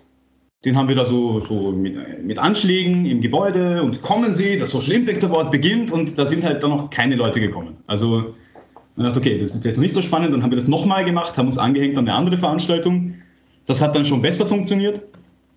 den 0.63 0.75
haben 0.75 0.89
wir 0.89 0.95
da 0.95 1.05
so, 1.05 1.39
so 1.39 1.71
mit, 1.71 2.23
mit, 2.23 2.39
Anschlägen 2.39 3.05
im 3.05 3.21
Gebäude 3.21 3.83
und 3.83 4.01
kommen 4.01 4.33
Sie, 4.33 4.57
das 4.57 4.71
Social 4.71 4.93
Impact 4.93 5.23
Award 5.23 5.51
beginnt 5.51 5.91
und 5.91 6.17
da 6.17 6.25
sind 6.25 6.43
halt 6.43 6.63
dann 6.63 6.71
noch 6.71 6.89
keine 6.89 7.15
Leute 7.15 7.39
gekommen. 7.39 7.75
Also 7.85 8.33
man 8.95 9.05
dachte, 9.05 9.19
okay, 9.19 9.37
das 9.37 9.53
ist 9.53 9.61
vielleicht 9.61 9.77
noch 9.77 9.83
nicht 9.83 9.93
so 9.93 10.01
spannend, 10.01 10.33
dann 10.33 10.41
haben 10.41 10.49
wir 10.49 10.55
das 10.55 10.67
nochmal 10.67 11.05
gemacht, 11.05 11.37
haben 11.37 11.45
uns 11.45 11.59
angehängt 11.59 11.95
an 11.95 12.07
eine 12.07 12.17
andere 12.17 12.39
Veranstaltung 12.39 13.04
das 13.65 13.81
hat 13.81 13.95
dann 13.95 14.05
schon 14.05 14.21
besser 14.21 14.45
funktioniert. 14.45 15.01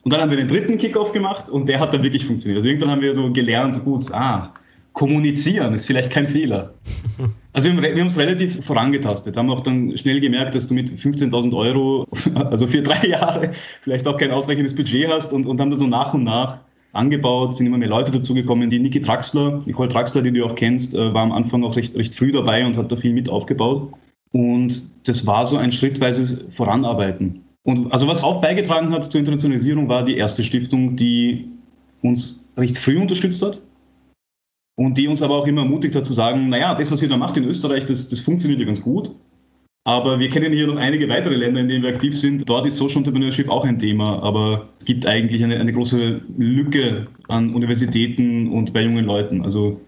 Und 0.02 0.12
dann 0.12 0.20
haben 0.20 0.30
wir 0.30 0.38
den 0.38 0.48
dritten 0.48 0.78
Kickoff 0.78 1.12
gemacht 1.12 1.50
und 1.50 1.68
der 1.68 1.80
hat 1.80 1.92
dann 1.92 2.02
wirklich 2.02 2.24
funktioniert. 2.24 2.58
Also 2.58 2.68
irgendwann 2.68 2.90
haben 2.90 3.02
wir 3.02 3.14
so 3.14 3.30
gelernt, 3.32 3.84
gut, 3.84 4.10
ah, 4.12 4.54
kommunizieren 4.92 5.74
ist 5.74 5.86
vielleicht 5.86 6.10
kein 6.10 6.28
Fehler. 6.28 6.74
Also 7.54 7.70
wir 7.70 7.90
haben 7.90 8.06
es 8.06 8.16
relativ 8.16 8.64
vorangetastet, 8.64 9.36
haben 9.36 9.50
auch 9.50 9.60
dann 9.60 9.96
schnell 9.96 10.20
gemerkt, 10.20 10.54
dass 10.54 10.68
du 10.68 10.74
mit 10.74 10.92
15.000 10.92 11.56
Euro, 11.56 12.06
also 12.34 12.68
für 12.68 12.82
drei 12.82 13.04
Jahre, 13.08 13.50
vielleicht 13.82 14.06
auch 14.06 14.16
kein 14.16 14.30
ausreichendes 14.30 14.76
Budget 14.76 15.10
hast 15.10 15.32
und, 15.32 15.44
und 15.44 15.60
haben 15.60 15.70
das 15.70 15.80
so 15.80 15.88
nach 15.88 16.14
und 16.14 16.22
nach 16.22 16.60
angebaut, 16.92 17.56
sind 17.56 17.66
immer 17.66 17.78
mehr 17.78 17.88
Leute 17.88 18.12
dazugekommen. 18.12 18.70
Die 18.70 18.78
Niki 18.78 19.02
Traxler, 19.02 19.60
Nicole 19.66 19.88
Traxler, 19.88 20.22
die 20.22 20.30
du 20.30 20.44
auch 20.44 20.54
kennst, 20.54 20.94
äh, 20.94 21.12
war 21.12 21.22
am 21.22 21.32
Anfang 21.32 21.64
auch 21.64 21.74
recht, 21.74 21.96
recht 21.96 22.14
früh 22.14 22.30
dabei 22.30 22.64
und 22.64 22.76
hat 22.76 22.92
da 22.92 22.96
viel 22.96 23.12
mit 23.12 23.28
aufgebaut. 23.28 23.92
Und 24.30 25.08
das 25.08 25.26
war 25.26 25.44
so 25.44 25.56
ein 25.56 25.72
schrittweises 25.72 26.44
Voranarbeiten. 26.56 27.42
Und 27.68 27.92
also 27.92 28.08
was 28.08 28.24
auch 28.24 28.40
beigetragen 28.40 28.90
hat 28.92 29.04
zur 29.04 29.18
Internationalisierung, 29.18 29.90
war 29.90 30.02
die 30.02 30.16
erste 30.16 30.42
Stiftung, 30.42 30.96
die 30.96 31.50
uns 32.00 32.42
recht 32.56 32.78
früh 32.78 32.98
unterstützt 32.98 33.42
hat 33.42 33.60
und 34.78 34.96
die 34.96 35.06
uns 35.06 35.20
aber 35.20 35.34
auch 35.34 35.46
immer 35.46 35.60
ermutigt 35.60 35.94
hat 35.94 36.06
zu 36.06 36.14
sagen, 36.14 36.48
naja, 36.48 36.74
das, 36.74 36.90
was 36.90 37.02
ihr 37.02 37.10
da 37.10 37.18
macht 37.18 37.36
in 37.36 37.44
Österreich, 37.44 37.84
das, 37.84 38.08
das 38.08 38.20
funktioniert 38.20 38.58
ja 38.58 38.64
ganz 38.64 38.80
gut. 38.80 39.10
Aber 39.84 40.18
wir 40.18 40.30
kennen 40.30 40.54
hier 40.54 40.66
noch 40.66 40.76
einige 40.76 41.10
weitere 41.10 41.34
Länder, 41.34 41.60
in 41.60 41.68
denen 41.68 41.82
wir 41.82 41.90
aktiv 41.90 42.18
sind. 42.18 42.48
Dort 42.48 42.64
ist 42.64 42.78
Social 42.78 43.00
Entrepreneurship 43.00 43.50
auch 43.50 43.66
ein 43.66 43.78
Thema, 43.78 44.22
aber 44.22 44.70
es 44.78 44.86
gibt 44.86 45.04
eigentlich 45.04 45.44
eine, 45.44 45.60
eine 45.60 45.74
große 45.74 46.22
Lücke 46.38 47.06
an 47.28 47.54
Universitäten 47.54 48.50
und 48.50 48.72
bei 48.72 48.80
jungen 48.80 49.04
Leuten. 49.04 49.42
Also 49.42 49.78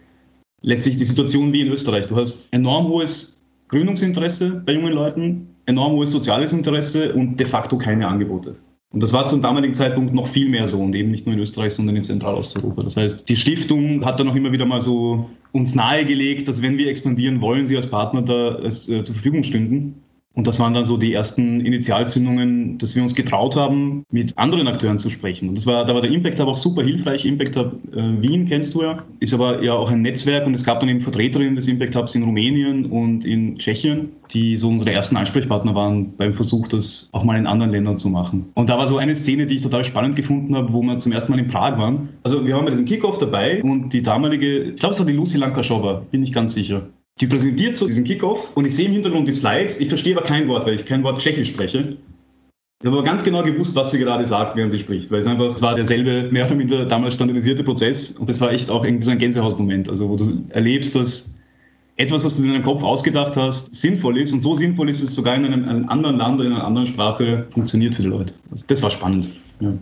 letztlich 0.60 0.98
die 0.98 1.06
Situation 1.06 1.50
wie 1.54 1.62
in 1.62 1.68
Österreich. 1.68 2.08
Du 2.08 2.16
hast 2.16 2.46
enorm 2.52 2.88
hohes 2.88 3.42
Gründungsinteresse 3.68 4.62
bei 4.66 4.72
jungen 4.72 4.92
Leuten, 4.92 5.49
enorm 5.70 5.92
hohes 5.94 6.10
soziales 6.10 6.52
Interesse 6.52 7.14
und 7.14 7.38
de 7.38 7.46
facto 7.46 7.78
keine 7.78 8.06
Angebote. 8.06 8.56
Und 8.92 9.02
das 9.02 9.12
war 9.12 9.26
zum 9.26 9.40
damaligen 9.40 9.72
Zeitpunkt 9.72 10.12
noch 10.12 10.28
viel 10.28 10.48
mehr 10.48 10.66
so 10.66 10.80
und 10.80 10.94
eben 10.94 11.12
nicht 11.12 11.24
nur 11.24 11.34
in 11.34 11.40
Österreich, 11.40 11.74
sondern 11.74 11.94
in 11.94 12.02
Zentralosteuropa. 12.02 12.82
Das 12.82 12.96
heißt, 12.96 13.28
die 13.28 13.36
Stiftung 13.36 14.04
hat 14.04 14.18
dann 14.18 14.28
auch 14.28 14.34
immer 14.34 14.50
wieder 14.50 14.66
mal 14.66 14.82
so 14.82 15.30
uns 15.52 15.76
nahegelegt, 15.76 16.48
dass 16.48 16.60
wenn 16.60 16.76
wir 16.76 16.88
expandieren 16.88 17.40
wollen, 17.40 17.66
sie 17.66 17.76
als 17.76 17.88
Partner 17.88 18.22
da 18.22 18.58
äh, 18.58 18.70
zur 18.70 19.04
Verfügung 19.04 19.44
stünden. 19.44 19.99
Und 20.34 20.46
das 20.46 20.60
waren 20.60 20.72
dann 20.72 20.84
so 20.84 20.96
die 20.96 21.12
ersten 21.12 21.60
Initialzündungen, 21.60 22.78
dass 22.78 22.94
wir 22.94 23.02
uns 23.02 23.16
getraut 23.16 23.56
haben, 23.56 24.04
mit 24.12 24.38
anderen 24.38 24.68
Akteuren 24.68 24.98
zu 24.98 25.10
sprechen. 25.10 25.48
Und 25.48 25.58
das 25.58 25.66
war, 25.66 25.84
da 25.84 25.92
war 25.92 26.02
der 26.02 26.10
Impact 26.12 26.38
Hub 26.38 26.46
auch 26.46 26.56
super 26.56 26.82
hilfreich. 26.84 27.24
Impact 27.24 27.56
Hub 27.56 27.72
äh, 27.92 28.22
Wien 28.22 28.46
kennst 28.46 28.74
du 28.74 28.82
ja, 28.82 29.02
ist 29.18 29.34
aber 29.34 29.62
ja 29.62 29.74
auch 29.74 29.90
ein 29.90 30.02
Netzwerk 30.02 30.46
und 30.46 30.54
es 30.54 30.62
gab 30.62 30.78
dann 30.78 30.88
eben 30.88 31.00
Vertreterinnen 31.00 31.56
des 31.56 31.66
Impact 31.66 31.96
Hubs 31.96 32.14
in 32.14 32.22
Rumänien 32.22 32.86
und 32.86 33.24
in 33.24 33.58
Tschechien, 33.58 34.10
die 34.30 34.56
so 34.56 34.68
unsere 34.68 34.92
ersten 34.92 35.16
Ansprechpartner 35.16 35.74
waren 35.74 36.14
beim 36.16 36.32
Versuch, 36.32 36.68
das 36.68 37.08
auch 37.10 37.24
mal 37.24 37.36
in 37.36 37.46
anderen 37.48 37.72
Ländern 37.72 37.98
zu 37.98 38.08
machen. 38.08 38.46
Und 38.54 38.70
da 38.70 38.78
war 38.78 38.86
so 38.86 38.98
eine 38.98 39.16
Szene, 39.16 39.48
die 39.48 39.56
ich 39.56 39.62
total 39.62 39.84
spannend 39.84 40.14
gefunden 40.14 40.54
habe, 40.54 40.72
wo 40.72 40.80
wir 40.80 40.96
zum 40.98 41.10
ersten 41.10 41.32
Mal 41.32 41.40
in 41.40 41.48
Prag 41.48 41.76
waren. 41.76 42.08
Also 42.22 42.46
wir 42.46 42.54
waren 42.54 42.64
bei 42.64 42.70
diesem 42.70 42.86
Kickoff 42.86 43.18
dabei 43.18 43.60
und 43.64 43.92
die 43.92 44.02
damalige, 44.02 44.62
ich 44.62 44.76
glaube 44.76 44.92
es 44.92 45.00
war 45.00 45.06
die 45.06 45.12
Lucy 45.12 45.38
Lankaschowa, 45.38 46.02
bin 46.12 46.22
ich 46.22 46.32
ganz 46.32 46.54
sicher 46.54 46.86
die 47.20 47.26
präsentiert 47.26 47.76
so 47.76 47.86
diesen 47.86 48.04
Kickoff 48.04 48.38
und 48.54 48.66
ich 48.66 48.74
sehe 48.74 48.86
im 48.86 48.92
Hintergrund 48.92 49.28
die 49.28 49.32
Slides. 49.32 49.78
Ich 49.78 49.88
verstehe 49.88 50.16
aber 50.16 50.26
kein 50.26 50.48
Wort, 50.48 50.66
weil 50.66 50.74
ich 50.74 50.86
kein 50.86 51.02
Wort 51.02 51.20
Tschechisch 51.20 51.48
spreche. 51.48 51.96
Ich 52.82 52.86
habe 52.86 52.96
aber 52.96 53.04
ganz 53.04 53.22
genau 53.22 53.42
gewusst, 53.42 53.76
was 53.76 53.90
sie 53.90 53.98
gerade 53.98 54.26
sagt, 54.26 54.56
während 54.56 54.72
sie 54.72 54.78
spricht, 54.78 55.10
weil 55.10 55.20
es 55.20 55.26
einfach, 55.26 55.54
es 55.54 55.60
war 55.60 55.74
derselbe, 55.74 56.30
mehr 56.32 56.46
oder 56.46 56.54
minder 56.54 56.86
damals 56.86 57.14
standardisierte 57.14 57.62
Prozess 57.62 58.12
und 58.12 58.30
das 58.30 58.40
war 58.40 58.52
echt 58.52 58.70
auch 58.70 58.84
irgendwie 58.84 59.04
so 59.04 59.10
ein 59.10 59.18
Gänsehautmoment, 59.18 59.90
also 59.90 60.08
wo 60.08 60.16
du 60.16 60.44
erlebst, 60.48 60.96
dass 60.96 61.34
etwas, 61.98 62.24
was 62.24 62.38
du 62.38 62.44
in 62.44 62.52
deinem 62.52 62.62
Kopf 62.62 62.82
ausgedacht 62.82 63.36
hast, 63.36 63.74
sinnvoll 63.74 64.16
ist 64.16 64.32
und 64.32 64.40
so 64.40 64.56
sinnvoll 64.56 64.88
ist 64.88 65.02
es 65.02 65.14
sogar 65.14 65.36
in 65.36 65.44
einem, 65.44 65.68
einem 65.68 65.88
anderen 65.90 66.16
Land 66.16 66.40
oder 66.40 66.48
in 66.48 66.54
einer 66.54 66.64
anderen 66.64 66.86
Sprache 66.86 67.46
funktioniert 67.52 67.94
für 67.94 68.02
die 68.02 68.08
Leute. 68.08 68.32
Also 68.50 68.64
das 68.66 68.82
war 68.82 68.90
spannend. 68.90 69.30
Ja. 69.60 69.74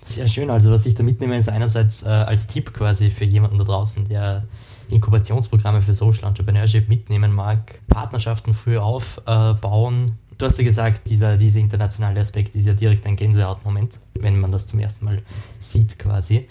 Sehr 0.00 0.26
schön. 0.26 0.50
Also 0.50 0.72
was 0.72 0.86
ich 0.86 0.96
da 0.96 1.04
mitnehme, 1.04 1.36
ist 1.36 1.48
einerseits 1.48 2.02
äh, 2.02 2.08
als 2.08 2.48
Tipp 2.48 2.72
quasi 2.72 3.10
für 3.10 3.24
jemanden 3.24 3.58
da 3.58 3.64
draußen, 3.64 4.08
der 4.08 4.48
Inkubationsprogramme 4.92 5.80
für 5.80 5.94
Social 5.94 6.28
Entrepreneurship 6.28 6.88
mitnehmen 6.88 7.32
mag, 7.32 7.80
Partnerschaften 7.88 8.54
früh 8.54 8.78
aufbauen. 8.78 10.18
Du 10.38 10.46
hast 10.46 10.58
ja 10.58 10.64
gesagt, 10.64 11.08
dieser, 11.10 11.36
dieser 11.36 11.60
internationale 11.60 12.20
Aspekt 12.20 12.54
ist 12.54 12.66
ja 12.66 12.72
direkt 12.72 13.06
ein 13.06 13.16
Gänsehautmoment, 13.16 13.98
wenn 14.14 14.40
man 14.40 14.52
das 14.52 14.66
zum 14.66 14.80
ersten 14.80 15.04
Mal 15.04 15.22
sieht 15.58 15.98
quasi. 15.98 16.48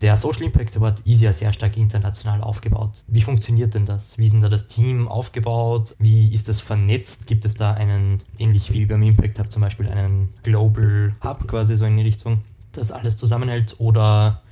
Der 0.00 0.16
Social 0.16 0.42
Impact 0.42 0.76
Award 0.76 1.00
ist 1.00 1.22
ja 1.22 1.32
sehr 1.32 1.52
stark 1.52 1.76
international 1.76 2.40
aufgebaut. 2.40 3.04
Wie 3.08 3.20
funktioniert 3.20 3.74
denn 3.74 3.84
das? 3.84 4.16
Wie 4.16 4.26
ist 4.26 4.32
denn 4.32 4.40
da 4.40 4.48
das 4.48 4.68
Team 4.68 5.08
aufgebaut? 5.08 5.96
Wie 5.98 6.32
ist 6.32 6.48
das 6.48 6.60
vernetzt? 6.60 7.26
Gibt 7.26 7.44
es 7.44 7.54
da 7.54 7.72
einen, 7.72 8.22
ähnlich 8.38 8.72
wie 8.72 8.86
beim 8.86 9.02
Impact 9.02 9.40
Hub 9.40 9.50
zum 9.50 9.62
Beispiel, 9.62 9.88
einen 9.88 10.32
Global 10.44 11.14
Hub 11.24 11.48
quasi 11.48 11.76
so 11.76 11.84
in 11.84 11.96
die 11.96 12.04
Richtung, 12.04 12.42
das 12.72 12.92
alles 12.92 13.16
zusammenhält? 13.16 13.74
Oder 13.78 14.42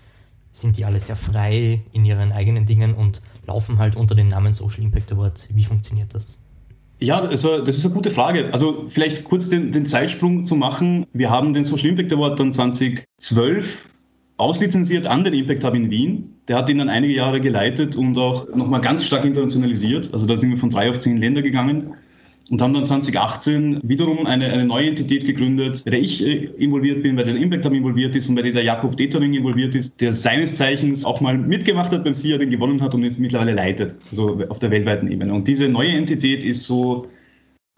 sind 0.56 0.76
die 0.76 0.84
alle 0.84 1.00
sehr 1.00 1.16
frei 1.16 1.82
in 1.92 2.04
ihren 2.04 2.32
eigenen 2.32 2.66
Dingen 2.66 2.94
und 2.94 3.20
laufen 3.46 3.78
halt 3.78 3.96
unter 3.96 4.14
dem 4.14 4.28
Namen 4.28 4.52
Social 4.52 4.82
Impact 4.82 5.12
Award. 5.12 5.48
Wie 5.52 5.64
funktioniert 5.64 6.14
das? 6.14 6.38
Ja, 6.98 7.20
also 7.20 7.62
das 7.62 7.76
ist 7.76 7.84
eine 7.84 7.94
gute 7.94 8.10
Frage. 8.10 8.48
Also 8.52 8.86
vielleicht 8.88 9.24
kurz 9.24 9.50
den, 9.50 9.70
den 9.70 9.84
Zeitsprung 9.84 10.46
zu 10.46 10.56
machen. 10.56 11.06
Wir 11.12 11.30
haben 11.30 11.52
den 11.52 11.62
Social 11.62 11.90
Impact 11.90 12.12
Award 12.12 12.40
dann 12.40 12.52
2012 12.52 13.66
auslizenziert 14.38 15.06
an 15.06 15.24
den 15.24 15.34
Impact 15.34 15.62
Hub 15.62 15.74
in 15.74 15.90
Wien. 15.90 16.32
Der 16.48 16.56
hat 16.56 16.70
ihn 16.70 16.78
dann 16.78 16.88
einige 16.88 17.14
Jahre 17.14 17.40
geleitet 17.40 17.96
und 17.96 18.16
auch 18.16 18.48
nochmal 18.54 18.80
ganz 18.80 19.04
stark 19.04 19.24
internationalisiert. 19.24 20.12
Also 20.14 20.24
da 20.24 20.38
sind 20.38 20.50
wir 20.50 20.58
von 20.58 20.70
drei 20.70 20.90
auf 20.90 20.98
zehn 20.98 21.18
Länder 21.18 21.42
gegangen 21.42 21.94
und 22.50 22.62
haben 22.62 22.74
dann 22.74 22.84
2018 22.84 23.80
wiederum 23.82 24.26
eine, 24.26 24.46
eine 24.46 24.64
neue 24.64 24.88
Entität 24.88 25.26
gegründet, 25.26 25.82
bei 25.84 25.90
der 25.90 26.00
ich 26.00 26.24
äh, 26.24 26.44
involviert 26.58 27.02
bin, 27.02 27.16
bei 27.16 27.24
der 27.24 27.34
Impact 27.34 27.64
Hub 27.64 27.72
involviert 27.72 28.14
ist 28.14 28.28
und 28.28 28.36
bei 28.36 28.42
der 28.42 28.52
der 28.52 28.62
Jakob 28.62 28.96
Detering 28.96 29.34
involviert 29.34 29.74
ist, 29.74 30.00
der 30.00 30.12
seines 30.12 30.56
Zeichens 30.56 31.04
auch 31.04 31.20
mal 31.20 31.36
mitgemacht 31.36 31.90
hat 31.90 32.04
beim 32.04 32.14
SIA, 32.14 32.38
den 32.38 32.50
gewonnen 32.50 32.80
hat 32.80 32.94
und 32.94 33.02
jetzt 33.02 33.18
mittlerweile 33.18 33.52
leitet, 33.52 33.96
also 34.10 34.40
auf 34.48 34.60
der 34.60 34.70
weltweiten 34.70 35.10
Ebene. 35.10 35.34
Und 35.34 35.48
diese 35.48 35.68
neue 35.68 35.90
Entität 35.90 36.44
ist 36.44 36.64
so, 36.64 37.08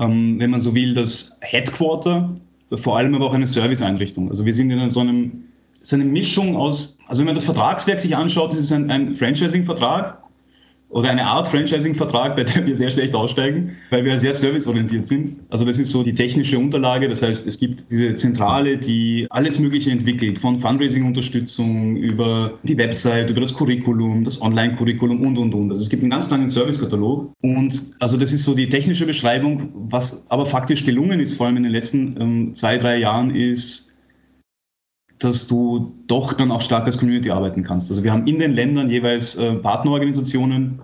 ähm, 0.01 0.39
wenn 0.39 0.51
man 0.51 0.61
so 0.61 0.75
will, 0.75 0.93
das 0.93 1.39
Headquarter, 1.41 2.37
vor 2.77 2.99
allem 2.99 3.15
aber 3.15 3.27
auch 3.27 3.35
eine 3.35 3.47
Serviceeinrichtung. 3.47 4.29
Also 4.29 4.45
wir 4.45 4.53
sind 4.53 4.71
in 4.71 4.91
so 4.91 5.01
einem, 5.01 5.45
so 5.81 5.97
eine 5.97 6.05
Mischung 6.05 6.57
aus, 6.57 6.99
also 7.07 7.21
wenn 7.21 7.27
man 7.27 7.35
das 7.35 7.45
Vertragswerk 7.45 7.99
sich 7.99 8.15
anschaut, 8.15 8.53
ist 8.53 8.61
es 8.61 8.73
ein, 8.73 8.91
ein 8.91 9.15
Franchising-Vertrag, 9.15 10.23
oder 10.91 11.11
eine 11.11 11.27
Art 11.27 11.49
Franchising-Vertrag, 11.49 12.37
bei 12.37 12.45
dem 12.45 12.67
wir 12.67 12.75
sehr 12.75 12.91
schlecht 12.91 13.15
aussteigen, 13.15 13.77
weil 13.91 14.05
wir 14.05 14.19
sehr 14.19 14.35
serviceorientiert 14.35 15.07
sind. 15.07 15.37
Also 15.51 15.65
das 15.65 15.79
ist 15.79 15.91
so 15.93 16.03
die 16.03 16.15
technische 16.15 16.59
Unterlage. 16.59 17.09
Das 17.09 17.23
heißt, 17.23 17.47
es 17.47 17.59
gibt 17.59 17.85
diese 17.91 18.17
Zentrale, 18.17 18.79
die 18.79 19.27
alles 19.31 19.59
Mögliche 19.59 19.91
entwickelt, 19.91 20.39
von 20.39 20.61
Fundraising-Unterstützung 20.61 21.97
über 21.97 22.59
die 22.63 22.77
Website, 22.79 23.31
über 23.31 23.41
das 23.41 23.55
Curriculum, 23.55 24.25
das 24.25 24.41
Online-Curriculum 24.41 25.21
und, 25.21 25.37
und, 25.37 25.55
und. 25.55 25.71
Also 25.71 25.83
es 25.83 25.91
gibt 25.91 26.03
einen 26.03 26.11
ganz 26.11 26.31
langen 26.31 26.49
Servicekatalog. 26.49 27.33
Und 27.43 27.91
also 28.01 28.17
das 28.17 28.33
ist 28.33 28.45
so 28.45 28.55
die 28.55 28.69
technische 28.69 29.05
Beschreibung. 29.05 29.71
Was 29.75 30.25
aber 30.31 30.47
faktisch 30.47 30.85
gelungen 30.85 31.21
ist, 31.21 31.35
vor 31.35 31.47
allem 31.47 31.59
in 31.59 31.65
den 31.65 31.73
letzten 31.73 32.17
ähm, 32.21 32.55
zwei, 32.55 32.79
drei 32.79 32.99
Jahren, 32.99 33.35
ist, 33.35 33.88
dass 35.19 35.49
du 35.49 35.93
doch 36.07 36.33
dann 36.33 36.51
auch 36.51 36.61
stark 36.61 36.87
als 36.87 36.99
Community 36.99 37.31
arbeiten 37.31 37.65
kannst. 37.65 37.91
Also 37.91 38.03
wir 38.03 38.13
haben 38.13 38.27
in 38.27 38.39
den 38.39 38.53
Ländern 38.53 38.91
jeweils 38.91 39.37
äh, 39.37 39.55
Partnerorganisationen. 39.55 40.79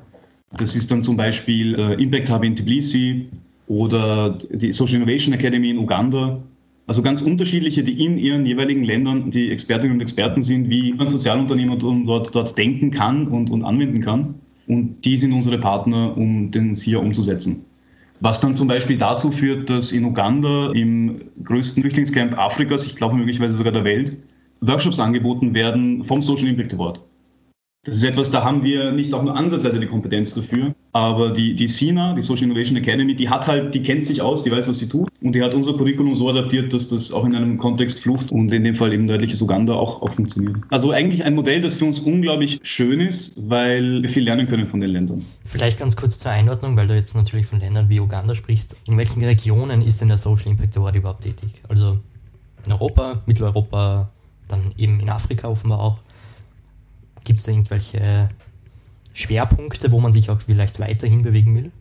Das 0.57 0.77
ist 0.77 0.91
dann 0.91 1.03
zum 1.03 1.17
Beispiel 1.17 1.79
äh, 1.79 2.03
Impact 2.03 2.31
Hub 2.31 2.45
in 2.45 2.57
Tbilisi 2.57 3.29
oder 3.67 4.39
die 4.51 4.73
Social 4.73 4.97
Innovation 4.97 5.35
Academy 5.35 5.71
in 5.71 5.79
Uganda. 5.79 6.43
Also 6.87 7.01
ganz 7.01 7.23
unterschiedliche, 7.23 7.83
die 7.83 8.05
in 8.05 8.19
ihren 8.19 8.45
jeweiligen 8.45 8.85
Ländern 8.85 9.31
die 9.31 9.51
Expertinnen 9.51 9.97
und 9.97 10.03
Experten 10.03 10.43
sind, 10.43 10.69
wie 10.69 10.95
ein 10.99 11.07
Sozialunternehmer 11.07 11.77
dort, 11.77 12.35
dort 12.35 12.59
denken 12.59 12.91
kann 12.91 13.29
und, 13.29 13.51
und 13.51 13.65
anwenden 13.65 14.03
kann. 14.03 14.35
Und 14.67 15.03
die 15.05 15.17
sind 15.17 15.33
unsere 15.33 15.59
Partner, 15.59 16.17
um 16.17 16.51
den 16.51 16.75
SIA 16.75 16.99
umzusetzen. 16.99 17.65
Was 18.25 18.41
dann 18.41 18.55
zum 18.55 18.69
Beispiel 18.69 18.97
dazu 18.97 19.31
führt, 19.31 19.69
dass 19.69 19.93
in 19.93 20.03
Uganda 20.03 20.73
im 20.73 21.21
größten 21.45 21.83
Flüchtlingscamp 21.83 22.39
Afrikas, 22.39 22.87
ich 22.87 22.97
glaube 22.97 23.17
möglicherweise 23.17 23.59
sogar 23.59 23.71
der 23.71 23.85
Welt, 23.85 24.17
Workshops 24.63 24.99
angeboten 24.99 25.53
werden 25.53 26.03
vom 26.05 26.23
Social 26.23 26.49
Impact 26.49 26.73
Award. 26.73 27.01
Das 27.85 27.99
ist 27.99 28.03
etwas, 28.03 28.31
da 28.31 28.43
haben 28.43 28.65
wir 28.65 28.93
nicht 28.93 29.13
auch 29.13 29.23
nur 29.23 29.37
ansatzweise 29.37 29.79
die 29.79 29.87
Kompetenz 29.87 30.33
dafür. 30.35 30.75
Aber 30.93 31.31
die, 31.31 31.55
die 31.55 31.67
SINA, 31.67 32.15
die 32.15 32.23
Social 32.23 32.45
Innovation 32.45 32.77
Academy, 32.79 33.15
die 33.15 33.29
hat 33.29 33.47
halt, 33.47 33.75
die 33.75 33.83
kennt 33.83 34.07
sich 34.07 34.23
aus, 34.23 34.43
die 34.43 34.51
weiß, 34.51 34.69
was 34.69 34.79
sie 34.79 34.89
tut. 34.89 35.09
Und 35.23 35.35
die 35.35 35.43
hat 35.43 35.55
unser 35.55 35.75
Curriculum 35.75 36.15
so 36.15 36.29
adaptiert, 36.31 36.73
dass 36.73 36.89
das 36.89 37.13
auch 37.13 37.27
in 37.27 37.35
einem 37.35 37.59
Kontext 37.59 38.01
Flucht 38.01 38.33
und 38.33 38.51
in 38.53 38.65
dem 38.65 38.77
Fall 38.77 38.93
eben 38.93 39.05
nördliches 39.05 39.43
Uganda 39.43 39.75
auch, 39.75 40.01
auch 40.01 40.15
funktioniert. 40.15 40.57
Also 40.71 40.93
eigentlich 40.93 41.25
ein 41.25 41.35
Modell, 41.35 41.61
das 41.61 41.75
für 41.75 41.85
uns 41.85 42.01
unglaublich 42.01 42.61
schön 42.63 43.01
ist, 43.01 43.35
weil 43.49 44.03
wir 44.03 44.09
viel 44.09 44.25
lernen 44.25 44.49
können 44.49 44.67
von 44.67 44.81
den 44.81 44.91
Ländern. 44.91 45.23
Vielleicht 45.45 45.79
ganz 45.79 45.95
kurz 45.97 46.19
zur 46.19 46.31
Einordnung, 46.31 46.77
weil 46.77 46.87
du 46.87 46.95
jetzt 46.95 47.15
natürlich 47.15 47.47
von 47.47 47.61
Ländern 47.61 47.91
wie 47.91 48.01
Uganda 48.01 48.35
sprichst. 48.35 48.77
In 48.87 48.97
welchen 48.97 49.23
Regionen 49.23 49.83
ist 49.83 50.01
denn 50.01 50.09
der 50.09 50.19
Social 50.19 50.49
Impact 50.49 50.77
Award 50.77 50.97
überhaupt 50.97 51.25
tätig? 51.25 51.51
Also 51.69 51.99
in 52.65 52.73
Europa, 52.73 53.23
Mitteleuropa, 53.27 54.11
dann 54.49 54.73
eben 54.79 55.01
in 55.01 55.11
Afrika 55.11 55.49
offenbar 55.49 55.81
auch. 55.81 55.99
Gibt 57.25 57.39
es 57.39 57.47
da 57.47 57.53
irgendwelche 57.53 58.29
Schwerpunkte, 59.13 59.93
wo 59.93 60.01
man 60.01 60.13
sich 60.13 60.31
auch 60.31 60.41
vielleicht 60.41 60.81
weiterhin 60.81 61.23
bewegen 61.23 61.55
will? 61.55 61.73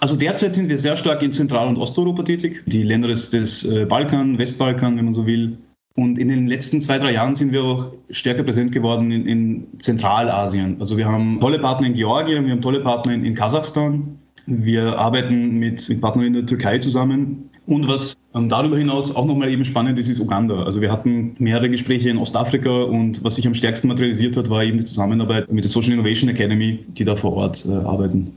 Also 0.00 0.16
derzeit 0.16 0.54
sind 0.54 0.68
wir 0.68 0.78
sehr 0.78 0.96
stark 0.96 1.22
in 1.22 1.32
Zentral- 1.32 1.68
und 1.68 1.76
Osteuropa 1.76 2.22
tätig, 2.22 2.62
die 2.66 2.82
Länder 2.82 3.08
des, 3.08 3.30
des 3.30 3.64
äh, 3.64 3.84
Balkan, 3.84 4.38
Westbalkan, 4.38 4.96
wenn 4.96 5.04
man 5.04 5.14
so 5.14 5.26
will. 5.26 5.58
Und 5.96 6.18
in 6.18 6.28
den 6.28 6.46
letzten 6.46 6.80
zwei, 6.80 6.98
drei 6.98 7.12
Jahren 7.12 7.34
sind 7.34 7.52
wir 7.52 7.62
auch 7.62 7.92
stärker 8.10 8.44
präsent 8.44 8.72
geworden 8.72 9.10
in, 9.10 9.26
in 9.26 9.66
Zentralasien. 9.80 10.76
Also 10.80 10.96
wir 10.96 11.06
haben 11.06 11.40
tolle 11.40 11.58
Partner 11.58 11.88
in 11.88 11.94
Georgien, 11.94 12.46
wir 12.46 12.52
haben 12.52 12.62
tolle 12.62 12.80
Partner 12.80 13.12
in, 13.12 13.24
in 13.24 13.34
Kasachstan. 13.34 14.19
Wir 14.50 14.98
arbeiten 14.98 15.58
mit, 15.58 15.88
mit 15.88 16.00
Partnern 16.00 16.26
in 16.26 16.32
der 16.32 16.46
Türkei 16.46 16.78
zusammen. 16.78 17.48
Und 17.66 17.86
was 17.86 18.16
darüber 18.32 18.76
hinaus 18.76 19.14
auch 19.14 19.26
nochmal 19.26 19.50
eben 19.50 19.64
spannend 19.64 19.98
ist, 19.98 20.08
ist 20.08 20.18
Uganda. 20.18 20.64
Also 20.64 20.80
wir 20.80 20.90
hatten 20.90 21.36
mehrere 21.38 21.70
Gespräche 21.70 22.10
in 22.10 22.18
Ostafrika 22.18 22.82
und 22.82 23.22
was 23.22 23.36
sich 23.36 23.46
am 23.46 23.54
stärksten 23.54 23.86
materialisiert 23.86 24.36
hat, 24.36 24.50
war 24.50 24.64
eben 24.64 24.78
die 24.78 24.84
Zusammenarbeit 24.84 25.52
mit 25.52 25.62
der 25.62 25.70
Social 25.70 25.92
Innovation 25.92 26.28
Academy, 26.28 26.80
die 26.88 27.04
da 27.04 27.14
vor 27.14 27.34
Ort 27.34 27.64
äh, 27.64 27.72
arbeiten. 27.72 28.32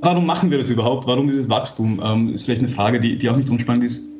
Warum 0.00 0.26
machen 0.26 0.50
wir 0.50 0.58
das 0.58 0.68
überhaupt? 0.68 1.06
Warum 1.06 1.28
dieses 1.28 1.48
Wachstum? 1.48 2.02
Ähm, 2.04 2.34
ist 2.34 2.44
vielleicht 2.44 2.62
eine 2.62 2.72
Frage, 2.72 2.98
die, 2.98 3.16
die 3.16 3.30
auch 3.30 3.36
nicht 3.36 3.48
unspannend 3.48 3.84
ist. 3.84 4.12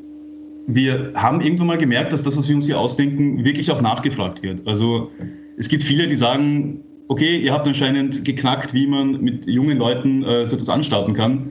wir 0.69 1.13
haben 1.17 1.41
irgendwann 1.41 1.67
mal 1.67 1.79
gemerkt, 1.79 2.13
dass 2.13 2.23
das, 2.23 2.37
was 2.37 2.49
wir 2.49 2.55
uns 2.55 2.67
hier 2.67 2.79
ausdenken, 2.79 3.45
wirklich 3.45 3.69
auch 3.73 3.83
nachgefragt 3.83 4.45
wird. 4.45 4.65
Also 4.67 5.11
es 5.57 5.69
gibt 5.69 5.83
viele, 5.83 6.07
die 6.07 6.15
sagen, 6.15 6.81
okay, 7.09 7.39
ihr 7.39 7.53
habt 7.53 7.67
anscheinend 7.67 8.25
geknackt, 8.25 8.75
wie 8.75 8.87
man 8.87 9.21
mit 9.21 9.47
jungen 9.47 9.79
Leuten 9.79 10.25
äh, 10.25 10.47
so 10.47 10.57
etwas 10.57 10.69
anstarten 10.69 11.15
kann. 11.15 11.51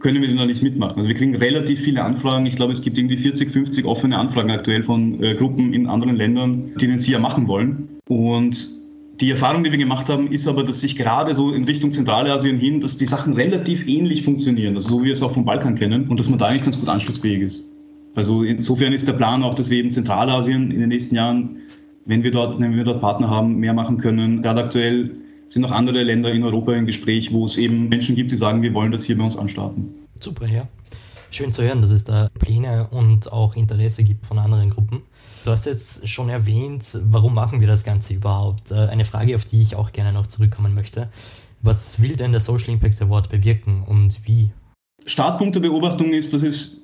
Können 0.00 0.20
wir 0.20 0.28
denn 0.28 0.36
da 0.36 0.46
nicht 0.46 0.62
mitmachen? 0.62 0.96
Also 0.96 1.08
wir 1.08 1.14
kriegen 1.14 1.36
relativ 1.36 1.80
viele 1.80 2.02
Anfragen. 2.02 2.44
Ich 2.46 2.56
glaube, 2.56 2.72
es 2.72 2.82
gibt 2.82 2.98
irgendwie 2.98 3.16
40, 3.16 3.50
50 3.50 3.84
offene 3.84 4.18
Anfragen 4.18 4.50
aktuell 4.50 4.82
von 4.82 5.22
äh, 5.22 5.34
Gruppen 5.34 5.72
in 5.72 5.86
anderen 5.86 6.16
Ländern, 6.16 6.72
die 6.80 6.88
den 6.88 6.98
SIA 6.98 7.20
machen 7.20 7.46
wollen. 7.46 7.88
Und 8.08 8.82
die 9.20 9.30
Erfahrung, 9.30 9.62
die 9.62 9.70
wir 9.70 9.78
gemacht 9.78 10.08
haben, 10.08 10.32
ist 10.32 10.48
aber, 10.48 10.64
dass 10.64 10.80
sich 10.80 10.96
gerade 10.96 11.34
so 11.34 11.52
in 11.52 11.62
Richtung 11.64 11.92
Zentralasien 11.92 12.58
hin, 12.58 12.80
dass 12.80 12.98
die 12.98 13.06
Sachen 13.06 13.34
relativ 13.34 13.86
ähnlich 13.86 14.24
funktionieren, 14.24 14.74
also 14.74 14.88
so 14.88 15.00
wie 15.00 15.06
wir 15.06 15.12
es 15.12 15.22
auch 15.22 15.34
vom 15.34 15.44
Balkan 15.44 15.76
kennen 15.76 16.08
und 16.08 16.18
dass 16.18 16.28
man 16.28 16.40
da 16.40 16.46
eigentlich 16.46 16.64
ganz 16.64 16.80
gut 16.80 16.88
anschlussfähig 16.88 17.42
ist. 17.42 17.70
Also 18.14 18.42
insofern 18.42 18.92
ist 18.92 19.06
der 19.06 19.12
Plan 19.12 19.44
auch, 19.44 19.54
dass 19.54 19.70
wir 19.70 19.78
eben 19.78 19.90
Zentralasien 19.90 20.70
in 20.70 20.80
den 20.80 20.88
nächsten 20.88 21.14
Jahren, 21.14 21.56
wenn 22.04 22.22
wir 22.22 22.30
dort, 22.30 22.58
wenn 22.58 22.74
wir 22.74 22.84
dort 22.84 23.00
Partner 23.00 23.30
haben, 23.30 23.56
mehr 23.56 23.74
machen 23.74 23.98
können. 23.98 24.42
Gerade 24.42 24.64
aktuell 24.64 25.10
sind 25.48 25.62
noch 25.62 25.70
andere 25.70 26.02
Länder 26.02 26.32
in 26.32 26.42
Europa 26.42 26.72
im 26.72 26.86
Gespräch, 26.86 27.32
wo 27.32 27.44
es 27.44 27.58
eben 27.58 27.88
Menschen 27.88 28.16
gibt, 28.16 28.32
die 28.32 28.36
sagen, 28.36 28.62
wir 28.62 28.72
wollen 28.74 28.92
das 28.92 29.04
hier 29.04 29.18
bei 29.18 29.24
uns 29.24 29.36
anstarten. 29.36 29.94
Super, 30.18 30.46
ja. 30.46 30.66
Schön 31.30 31.52
zu 31.52 31.62
hören, 31.62 31.80
dass 31.80 31.90
es 31.90 32.04
da 32.04 32.28
Pläne 32.38 32.88
und 32.90 33.32
auch 33.32 33.56
Interesse 33.56 34.04
gibt 34.04 34.26
von 34.26 34.38
anderen 34.38 34.70
Gruppen. 34.70 35.02
Du 35.44 35.50
hast 35.50 35.66
jetzt 35.66 36.06
schon 36.08 36.28
erwähnt, 36.28 36.98
warum 37.04 37.34
machen 37.34 37.60
wir 37.60 37.66
das 37.66 37.84
Ganze 37.84 38.14
überhaupt? 38.14 38.70
Äh, 38.70 38.88
eine 38.88 39.04
Frage, 39.04 39.34
auf 39.34 39.44
die 39.44 39.62
ich 39.62 39.74
auch 39.74 39.92
gerne 39.92 40.12
noch 40.12 40.26
zurückkommen 40.26 40.74
möchte. 40.74 41.08
Was 41.62 42.00
will 42.02 42.16
denn 42.16 42.32
der 42.32 42.40
Social 42.40 42.70
Impact 42.70 43.00
Award 43.00 43.30
bewirken 43.30 43.82
und 43.86 44.20
wie? 44.26 44.50
Startpunkt 45.06 45.54
der 45.54 45.60
Beobachtung 45.60 46.12
ist, 46.12 46.34
dass 46.34 46.42
es 46.42 46.81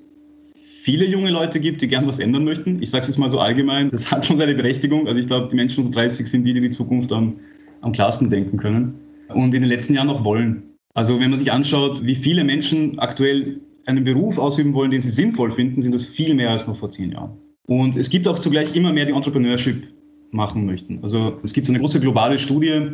viele 0.89 1.05
junge 1.05 1.29
Leute 1.29 1.61
gibt, 1.61 1.83
die 1.83 1.87
gern 1.87 2.07
was 2.07 2.19
ändern 2.19 2.45
möchten. 2.45 2.83
Ich 2.83 2.89
sage 2.89 3.03
es 3.03 3.09
jetzt 3.09 3.19
mal 3.19 3.29
so 3.29 3.39
allgemein, 3.41 3.91
das 3.91 4.11
hat 4.11 4.25
schon 4.25 4.39
seine 4.39 4.55
Berechtigung. 4.55 5.07
Also 5.07 5.21
ich 5.21 5.27
glaube, 5.27 5.49
die 5.51 5.57
Menschen 5.57 5.85
unter 5.85 6.01
30 6.01 6.27
sind 6.27 6.45
die, 6.45 6.55
die 6.55 6.63
die 6.63 6.71
Zukunft 6.71 7.13
am, 7.13 7.35
am 7.83 7.93
klarsten 7.93 8.31
denken 8.31 8.57
können 8.57 8.95
und 9.29 9.53
in 9.53 9.61
den 9.61 9.65
letzten 9.65 9.93
Jahren 9.93 10.09
auch 10.09 10.25
wollen. 10.25 10.63
Also 10.95 11.21
wenn 11.21 11.29
man 11.29 11.39
sich 11.39 11.53
anschaut, 11.53 12.07
wie 12.07 12.15
viele 12.15 12.43
Menschen 12.43 12.99
aktuell 13.01 13.61
einen 13.85 14.03
Beruf 14.03 14.39
ausüben 14.39 14.73
wollen, 14.73 14.91
den 14.91 15.03
sie 15.03 15.11
sinnvoll 15.11 15.53
finden, 15.53 15.83
sind 15.83 15.95
das 15.95 16.07
viel 16.07 16.33
mehr 16.35 16.53
als 16.53 16.67
noch 16.67 16.79
vor 16.79 16.91
zehn 16.91 17.13
Jahren. 17.13 17.33
Und 17.67 17.95
es 17.95 18.09
gibt 18.09 18.27
auch 18.27 18.39
zugleich 18.39 18.75
immer 18.75 18.91
mehr, 18.91 19.05
die 19.05 19.13
Entrepreneurship 19.13 19.89
machen 20.31 20.65
möchten. 20.65 21.01
Also 21.03 21.39
es 21.43 21.53
gibt 21.53 21.69
eine 21.69 21.81
große 21.81 22.01
globale 22.01 22.39
Studie, 22.39 22.93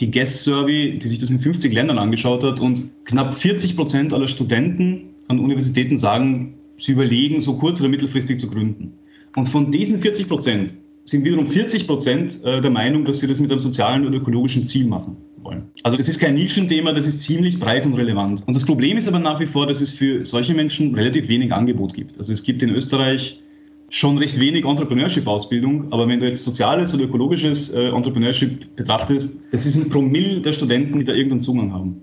die 0.00 0.10
Guest 0.10 0.42
Survey, 0.42 0.98
die 0.98 1.06
sich 1.06 1.18
das 1.18 1.28
in 1.28 1.40
50 1.40 1.70
Ländern 1.70 1.98
angeschaut 1.98 2.42
hat 2.42 2.60
und 2.60 2.92
knapp 3.04 3.34
40 3.34 3.76
Prozent 3.76 4.14
aller 4.14 4.26
Studenten 4.26 5.10
an 5.28 5.38
Universitäten 5.38 5.98
sagen, 5.98 6.55
sie 6.76 6.92
überlegen, 6.92 7.40
so 7.40 7.56
kurz- 7.56 7.80
oder 7.80 7.88
mittelfristig 7.88 8.38
zu 8.38 8.48
gründen. 8.48 8.92
Und 9.36 9.48
von 9.48 9.70
diesen 9.70 10.00
40 10.00 10.28
Prozent 10.28 10.74
sind 11.04 11.24
wiederum 11.24 11.48
40 11.48 11.86
Prozent 11.86 12.40
äh, 12.44 12.60
der 12.60 12.70
Meinung, 12.70 13.04
dass 13.04 13.20
sie 13.20 13.26
das 13.26 13.40
mit 13.40 13.50
einem 13.50 13.60
sozialen 13.60 14.06
oder 14.06 14.16
ökologischen 14.16 14.64
Ziel 14.64 14.86
machen 14.86 15.16
wollen. 15.42 15.62
Also 15.84 15.96
das 15.96 16.08
ist 16.08 16.18
kein 16.18 16.34
Nischenthema, 16.34 16.92
das 16.92 17.06
ist 17.06 17.20
ziemlich 17.20 17.58
breit 17.58 17.86
und 17.86 17.94
relevant. 17.94 18.42
Und 18.46 18.56
das 18.56 18.64
Problem 18.64 18.96
ist 18.96 19.06
aber 19.06 19.18
nach 19.18 19.38
wie 19.38 19.46
vor, 19.46 19.66
dass 19.66 19.80
es 19.80 19.90
für 19.90 20.24
solche 20.24 20.54
Menschen 20.54 20.94
relativ 20.94 21.28
wenig 21.28 21.52
Angebot 21.52 21.94
gibt. 21.94 22.18
Also 22.18 22.32
es 22.32 22.42
gibt 22.42 22.62
in 22.62 22.70
Österreich 22.70 23.40
schon 23.88 24.18
recht 24.18 24.38
wenig 24.40 24.64
Entrepreneurship-Ausbildung, 24.64 25.92
aber 25.92 26.08
wenn 26.08 26.18
du 26.18 26.26
jetzt 26.26 26.42
soziales 26.42 26.92
oder 26.92 27.04
ökologisches 27.04 27.70
äh, 27.70 27.88
Entrepreneurship 27.88 28.74
betrachtest, 28.74 29.40
das 29.52 29.64
ist 29.64 29.76
ein 29.76 29.88
Promille 29.88 30.40
der 30.40 30.52
Studenten, 30.52 30.98
die 30.98 31.04
da 31.04 31.12
irgendeinen 31.12 31.40
Zugang 31.40 31.72
haben. 31.72 32.02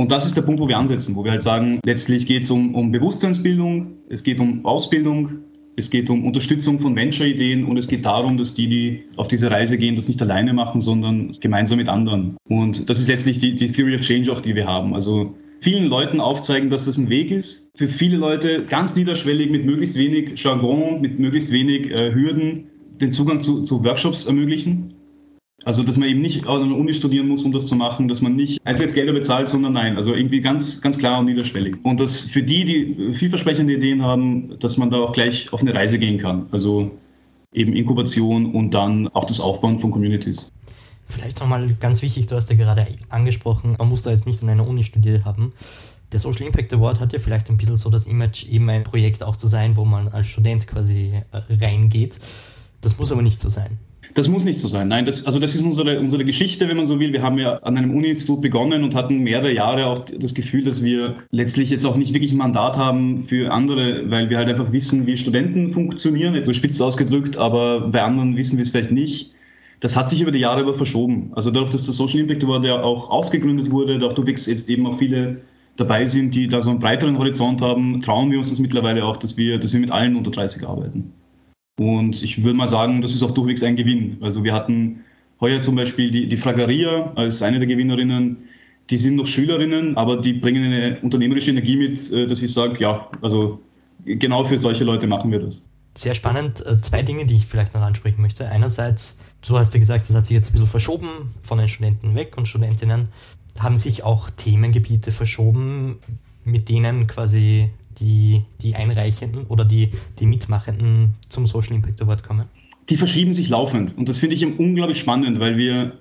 Und 0.00 0.12
das 0.12 0.26
ist 0.26 0.36
der 0.36 0.42
Punkt, 0.42 0.60
wo 0.60 0.68
wir 0.68 0.78
ansetzen, 0.78 1.16
wo 1.16 1.24
wir 1.24 1.32
halt 1.32 1.42
sagen, 1.42 1.80
letztlich 1.84 2.24
geht 2.24 2.44
es 2.44 2.50
um, 2.50 2.76
um 2.76 2.92
Bewusstseinsbildung, 2.92 3.94
es 4.08 4.22
geht 4.22 4.38
um 4.38 4.64
Ausbildung, 4.64 5.40
es 5.74 5.90
geht 5.90 6.08
um 6.08 6.24
Unterstützung 6.24 6.78
von 6.78 6.94
Venture-Ideen 6.94 7.64
und 7.64 7.76
es 7.76 7.88
geht 7.88 8.04
darum, 8.04 8.38
dass 8.38 8.54
die, 8.54 8.68
die 8.68 9.02
auf 9.16 9.26
diese 9.26 9.50
Reise 9.50 9.76
gehen, 9.76 9.96
das 9.96 10.06
nicht 10.06 10.22
alleine 10.22 10.52
machen, 10.52 10.80
sondern 10.80 11.32
gemeinsam 11.40 11.78
mit 11.78 11.88
anderen. 11.88 12.36
Und 12.48 12.88
das 12.88 13.00
ist 13.00 13.08
letztlich 13.08 13.40
die, 13.40 13.56
die 13.56 13.72
Theory 13.72 13.96
of 13.96 14.02
Change 14.02 14.32
auch, 14.32 14.40
die 14.40 14.54
wir 14.54 14.68
haben. 14.68 14.94
Also 14.94 15.34
vielen 15.60 15.88
Leuten 15.88 16.20
aufzeigen, 16.20 16.70
dass 16.70 16.84
das 16.84 16.96
ein 16.96 17.08
Weg 17.08 17.32
ist. 17.32 17.68
Für 17.74 17.88
viele 17.88 18.18
Leute 18.18 18.66
ganz 18.66 18.94
niederschwellig 18.94 19.50
mit 19.50 19.66
möglichst 19.66 19.98
wenig 19.98 20.40
Jargon, 20.40 21.00
mit 21.00 21.18
möglichst 21.18 21.50
wenig 21.50 21.90
äh, 21.90 22.14
Hürden 22.14 22.66
den 23.00 23.10
Zugang 23.10 23.42
zu, 23.42 23.62
zu 23.62 23.82
Workshops 23.82 24.26
ermöglichen 24.26 24.94
also, 25.64 25.82
dass 25.82 25.96
man 25.96 26.08
eben 26.08 26.20
nicht 26.20 26.46
an 26.46 26.68
der 26.68 26.78
Uni 26.78 26.94
studieren 26.94 27.28
muss, 27.28 27.42
um 27.42 27.52
das 27.52 27.66
zu 27.66 27.74
machen, 27.74 28.06
dass 28.06 28.20
man 28.20 28.36
nicht 28.36 28.64
einfach 28.64 28.82
jetzt 28.82 28.94
Gelder 28.94 29.12
bezahlt, 29.12 29.48
sondern 29.48 29.72
nein, 29.72 29.96
also 29.96 30.14
irgendwie 30.14 30.40
ganz, 30.40 30.80
ganz 30.80 30.96
klar 30.98 31.18
und 31.18 31.26
niederschwellig. 31.26 31.76
Und 31.82 31.98
dass 31.98 32.20
für 32.20 32.42
die, 32.42 32.64
die 32.64 33.14
vielversprechende 33.14 33.74
Ideen 33.74 34.02
haben, 34.02 34.58
dass 34.60 34.76
man 34.76 34.90
da 34.90 34.98
auch 34.98 35.12
gleich 35.12 35.52
auf 35.52 35.60
eine 35.60 35.74
Reise 35.74 35.98
gehen 35.98 36.18
kann. 36.18 36.46
Also 36.52 36.92
eben 37.52 37.74
Inkubation 37.74 38.54
und 38.54 38.72
dann 38.72 39.08
auch 39.08 39.24
das 39.24 39.40
Aufbauen 39.40 39.80
von 39.80 39.90
Communities. 39.90 40.52
Vielleicht 41.06 41.40
nochmal 41.40 41.74
ganz 41.80 42.02
wichtig, 42.02 42.26
du 42.26 42.36
hast 42.36 42.50
ja 42.50 42.56
gerade 42.56 42.86
angesprochen, 43.08 43.74
man 43.78 43.88
muss 43.88 44.02
da 44.02 44.10
jetzt 44.10 44.26
nicht 44.26 44.42
an 44.42 44.50
einer 44.50 44.66
Uni 44.66 44.84
studiert 44.84 45.24
haben. 45.24 45.52
Der 46.12 46.20
Social 46.20 46.46
Impact 46.46 46.72
Award 46.72 47.00
hat 47.00 47.12
ja 47.12 47.18
vielleicht 47.18 47.50
ein 47.50 47.56
bisschen 47.56 47.76
so 47.76 47.90
das 47.90 48.06
Image, 48.06 48.46
eben 48.46 48.68
ein 48.70 48.84
Projekt 48.84 49.22
auch 49.22 49.36
zu 49.36 49.48
sein, 49.48 49.76
wo 49.76 49.84
man 49.84 50.08
als 50.08 50.28
Student 50.28 50.66
quasi 50.66 51.12
äh, 51.32 51.40
reingeht. 51.62 52.18
Das 52.80 52.96
muss 52.98 53.10
aber 53.10 53.22
nicht 53.22 53.40
so 53.40 53.48
sein. 53.48 53.78
Das 54.18 54.26
muss 54.26 54.44
nicht 54.44 54.58
so 54.58 54.66
sein. 54.66 54.88
Nein, 54.88 55.04
das, 55.04 55.26
also 55.26 55.38
das 55.38 55.54
ist 55.54 55.62
unsere, 55.62 56.00
unsere 56.00 56.24
Geschichte, 56.24 56.68
wenn 56.68 56.76
man 56.76 56.88
so 56.88 56.98
will. 56.98 57.12
Wir 57.12 57.22
haben 57.22 57.38
ja 57.38 57.54
an 57.58 57.78
einem 57.78 57.94
Uni-Institut 57.94 58.42
begonnen 58.42 58.82
und 58.82 58.96
hatten 58.96 59.18
mehrere 59.18 59.52
Jahre 59.52 59.86
auch 59.86 60.06
das 60.06 60.34
Gefühl, 60.34 60.64
dass 60.64 60.82
wir 60.82 61.18
letztlich 61.30 61.70
jetzt 61.70 61.84
auch 61.84 61.94
nicht 61.94 62.12
wirklich 62.12 62.32
ein 62.32 62.36
Mandat 62.38 62.76
haben 62.76 63.28
für 63.28 63.52
andere, 63.52 64.10
weil 64.10 64.28
wir 64.28 64.38
halt 64.38 64.48
einfach 64.48 64.72
wissen, 64.72 65.06
wie 65.06 65.16
Studenten 65.16 65.70
funktionieren, 65.70 66.34
jetzt 66.34 66.46
so 66.46 66.52
spitz 66.52 66.80
ausgedrückt, 66.80 67.36
aber 67.36 67.92
bei 67.92 68.02
anderen 68.02 68.36
wissen 68.36 68.58
wir 68.58 68.64
es 68.64 68.70
vielleicht 68.70 68.90
nicht. 68.90 69.34
Das 69.78 69.94
hat 69.94 70.08
sich 70.08 70.20
über 70.20 70.32
die 70.32 70.40
Jahre 70.40 70.62
aber 70.62 70.74
verschoben. 70.74 71.30
Also 71.36 71.52
dadurch, 71.52 71.70
dass 71.70 71.84
der 71.84 71.94
Social 71.94 72.18
Impact 72.18 72.42
Award 72.42 72.64
ja 72.64 72.82
auch 72.82 73.10
ausgegründet 73.10 73.70
wurde, 73.70 74.00
dadurch 74.00 74.48
jetzt 74.48 74.68
eben 74.68 74.84
auch 74.88 74.98
viele 74.98 75.42
dabei 75.76 76.08
sind, 76.08 76.34
die 76.34 76.48
da 76.48 76.60
so 76.60 76.70
einen 76.70 76.80
breiteren 76.80 77.18
Horizont 77.18 77.62
haben, 77.62 78.02
trauen 78.02 78.32
wir 78.32 78.38
uns 78.38 78.50
das 78.50 78.58
mittlerweile 78.58 79.04
auch, 79.04 79.16
dass 79.16 79.36
wir, 79.36 79.60
dass 79.60 79.72
wir 79.72 79.78
mit 79.78 79.92
allen 79.92 80.16
unter 80.16 80.32
30 80.32 80.66
arbeiten. 80.66 81.12
Und 81.78 82.22
ich 82.22 82.42
würde 82.42 82.56
mal 82.56 82.68
sagen, 82.68 83.02
das 83.02 83.14
ist 83.14 83.22
auch 83.22 83.30
durchwegs 83.30 83.62
ein 83.62 83.76
Gewinn. 83.76 84.18
Also 84.20 84.42
wir 84.42 84.52
hatten 84.52 85.04
heuer 85.40 85.60
zum 85.60 85.76
Beispiel 85.76 86.10
die, 86.10 86.28
die 86.28 86.36
Fragaria 86.36 87.12
als 87.14 87.42
eine 87.42 87.58
der 87.58 87.68
Gewinnerinnen. 87.68 88.36
Die 88.90 88.96
sind 88.96 89.16
noch 89.16 89.26
Schülerinnen, 89.26 89.96
aber 89.96 90.16
die 90.16 90.32
bringen 90.32 90.64
eine 90.64 90.98
unternehmerische 91.00 91.50
Energie 91.50 91.76
mit, 91.76 92.10
äh, 92.10 92.26
dass 92.26 92.42
ich 92.42 92.52
sage, 92.52 92.80
ja, 92.80 93.08
also 93.22 93.60
genau 94.04 94.44
für 94.44 94.58
solche 94.58 94.84
Leute 94.84 95.06
machen 95.06 95.30
wir 95.30 95.40
das. 95.40 95.62
Sehr 95.96 96.14
spannend. 96.14 96.64
Äh, 96.66 96.80
zwei 96.80 97.02
Dinge, 97.02 97.26
die 97.26 97.36
ich 97.36 97.46
vielleicht 97.46 97.74
noch 97.74 97.82
ansprechen 97.82 98.22
möchte. 98.22 98.48
Einerseits, 98.48 99.18
du 99.46 99.56
hast 99.56 99.74
ja 99.74 99.80
gesagt, 99.80 100.08
das 100.08 100.16
hat 100.16 100.26
sich 100.26 100.34
jetzt 100.34 100.50
ein 100.50 100.52
bisschen 100.52 100.66
verschoben 100.66 101.08
von 101.42 101.58
den 101.58 101.68
Studenten 101.68 102.14
weg 102.14 102.36
und 102.36 102.48
Studentinnen. 102.48 103.08
Haben 103.58 103.76
sich 103.76 104.02
auch 104.02 104.30
Themengebiete 104.30 105.12
verschoben, 105.12 105.98
mit 106.44 106.68
denen 106.68 107.06
quasi 107.06 107.70
die, 108.00 108.42
die 108.62 108.74
Einreichenden 108.74 109.44
oder 109.46 109.64
die, 109.64 109.90
die 110.18 110.26
Mitmachenden 110.26 111.14
zum 111.28 111.46
Social 111.46 111.74
Impact 111.74 112.00
Award 112.02 112.22
kommen? 112.22 112.46
Die 112.88 112.96
verschieben 112.96 113.32
sich 113.32 113.48
laufend. 113.48 113.96
Und 113.96 114.08
das 114.08 114.18
finde 114.18 114.34
ich 114.34 114.44
unglaublich 114.44 114.98
spannend, 114.98 115.40
weil 115.40 115.56
wir 115.56 115.98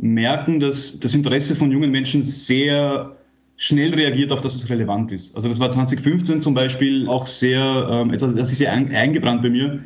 merken, 0.00 0.60
dass 0.60 1.00
das 1.00 1.14
Interesse 1.14 1.56
von 1.56 1.70
jungen 1.70 1.90
Menschen 1.90 2.22
sehr 2.22 3.16
schnell 3.56 3.94
reagiert 3.94 4.32
auf 4.32 4.40
das, 4.40 4.54
was 4.54 4.68
relevant 4.68 5.12
ist. 5.12 5.34
Also 5.34 5.48
das 5.48 5.60
war 5.60 5.70
2015 5.70 6.40
zum 6.40 6.54
Beispiel 6.54 7.08
auch 7.08 7.26
sehr, 7.26 7.88
ähm, 7.90 8.16
das 8.16 8.52
ist 8.52 8.58
sehr 8.58 8.72
eingebrannt 8.72 9.42
bei 9.42 9.50
mir. 9.50 9.80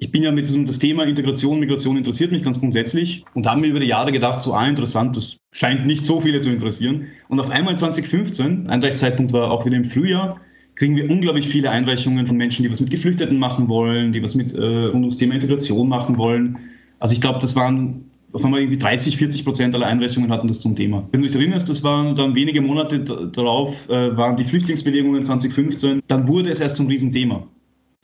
Ich 0.00 0.12
bin 0.12 0.22
ja 0.22 0.30
mit 0.30 0.46
diesem, 0.46 0.64
das 0.64 0.78
Thema 0.78 1.04
Integration, 1.04 1.58
Migration 1.58 1.96
interessiert 1.96 2.30
mich 2.30 2.44
ganz 2.44 2.60
grundsätzlich 2.60 3.24
und 3.34 3.46
haben 3.46 3.60
mir 3.60 3.68
über 3.68 3.80
die 3.80 3.86
Jahre 3.86 4.12
gedacht, 4.12 4.40
so 4.40 4.54
ah, 4.54 4.66
interessant, 4.66 5.16
das 5.16 5.36
scheint 5.52 5.86
nicht 5.86 6.04
so 6.04 6.20
viele 6.20 6.40
zu 6.40 6.50
interessieren. 6.50 7.08
Und 7.28 7.40
auf 7.40 7.50
einmal 7.50 7.76
2015, 7.76 8.68
Einreichzeitpunkt 8.68 9.32
war 9.32 9.50
auch 9.50 9.66
wieder 9.66 9.76
im 9.76 9.90
Frühjahr, 9.90 10.40
kriegen 10.78 10.94
wir 10.94 11.10
unglaublich 11.10 11.48
viele 11.48 11.70
Einreichungen 11.70 12.26
von 12.26 12.36
Menschen, 12.36 12.62
die 12.62 12.70
was 12.70 12.78
mit 12.80 12.90
Geflüchteten 12.90 13.36
machen 13.36 13.68
wollen, 13.68 14.12
die 14.12 14.22
was 14.22 14.36
mit 14.36 14.54
äh, 14.54 14.60
rund 14.60 15.02
ums 15.02 15.18
Thema 15.18 15.34
Integration 15.34 15.88
machen 15.88 16.16
wollen. 16.16 16.56
Also 17.00 17.14
ich 17.14 17.20
glaube, 17.20 17.40
das 17.40 17.56
waren 17.56 18.04
auf 18.32 18.44
einmal 18.44 18.60
irgendwie 18.60 18.78
30, 18.78 19.16
40 19.16 19.44
Prozent 19.44 19.74
aller 19.74 19.86
Einreichungen 19.86 20.30
hatten 20.30 20.46
das 20.46 20.60
zum 20.60 20.76
Thema. 20.76 21.08
Wenn 21.10 21.22
du 21.22 21.26
dich 21.26 21.36
erinnerst, 21.36 21.68
das 21.68 21.82
waren 21.82 22.14
dann 22.14 22.34
wenige 22.36 22.60
Monate 22.60 23.00
darauf, 23.00 23.74
äh, 23.88 24.16
waren 24.16 24.36
die 24.36 24.44
Flüchtlingsbewegungen 24.44 25.24
2015, 25.24 26.00
dann 26.06 26.28
wurde 26.28 26.50
es 26.50 26.60
erst 26.60 26.76
zum 26.76 26.86
Riesenthema. 26.86 27.44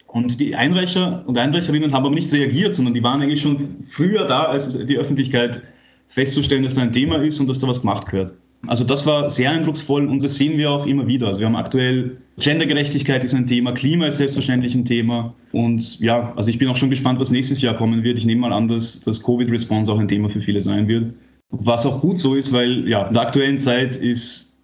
Und 0.08 0.40
die 0.40 0.56
Einreicher 0.56 1.22
und 1.26 1.38
Einreicherinnen 1.38 1.92
haben 1.92 2.06
aber 2.06 2.14
nicht 2.14 2.32
reagiert, 2.32 2.74
sondern 2.74 2.94
die 2.94 3.02
waren 3.02 3.22
eigentlich 3.22 3.42
schon 3.42 3.84
früher 3.88 4.24
da, 4.24 4.44
als 4.44 4.84
die 4.86 4.98
Öffentlichkeit 4.98 5.62
festzustellen, 6.08 6.64
dass 6.64 6.74
da 6.74 6.82
ein 6.82 6.92
Thema 6.92 7.16
ist 7.22 7.38
und 7.38 7.48
dass 7.48 7.60
da 7.60 7.68
was 7.68 7.80
gemacht 7.80 8.06
gehört. 8.06 8.32
Also 8.66 8.84
das 8.84 9.06
war 9.06 9.30
sehr 9.30 9.50
eindrucksvoll 9.50 10.06
und 10.06 10.22
das 10.22 10.36
sehen 10.36 10.58
wir 10.58 10.70
auch 10.70 10.86
immer 10.86 11.06
wieder. 11.06 11.28
Also 11.28 11.40
wir 11.40 11.46
haben 11.46 11.56
aktuell 11.56 12.18
Gendergerechtigkeit 12.38 13.22
ist 13.22 13.34
ein 13.34 13.46
Thema, 13.46 13.72
Klima 13.72 14.06
ist 14.06 14.18
selbstverständlich 14.18 14.74
ein 14.74 14.84
Thema 14.84 15.34
und 15.52 16.00
ja, 16.00 16.32
also 16.36 16.50
ich 16.50 16.58
bin 16.58 16.68
auch 16.68 16.76
schon 16.76 16.90
gespannt, 16.90 17.20
was 17.20 17.30
nächstes 17.30 17.62
Jahr 17.62 17.74
kommen 17.74 18.02
wird. 18.02 18.18
Ich 18.18 18.26
nehme 18.26 18.40
mal 18.40 18.52
an, 18.52 18.68
dass 18.68 19.00
das 19.00 19.22
Covid-Response 19.22 19.92
auch 19.92 19.98
ein 19.98 20.08
Thema 20.08 20.28
für 20.28 20.40
viele 20.40 20.60
sein 20.60 20.88
wird. 20.88 21.14
Was 21.50 21.86
auch 21.86 22.00
gut 22.00 22.18
so 22.18 22.34
ist, 22.34 22.52
weil 22.52 22.88
ja, 22.88 23.06
in 23.06 23.14
der 23.14 23.22
aktuellen 23.22 23.58
Zeit 23.58 23.96
ist 23.96 24.56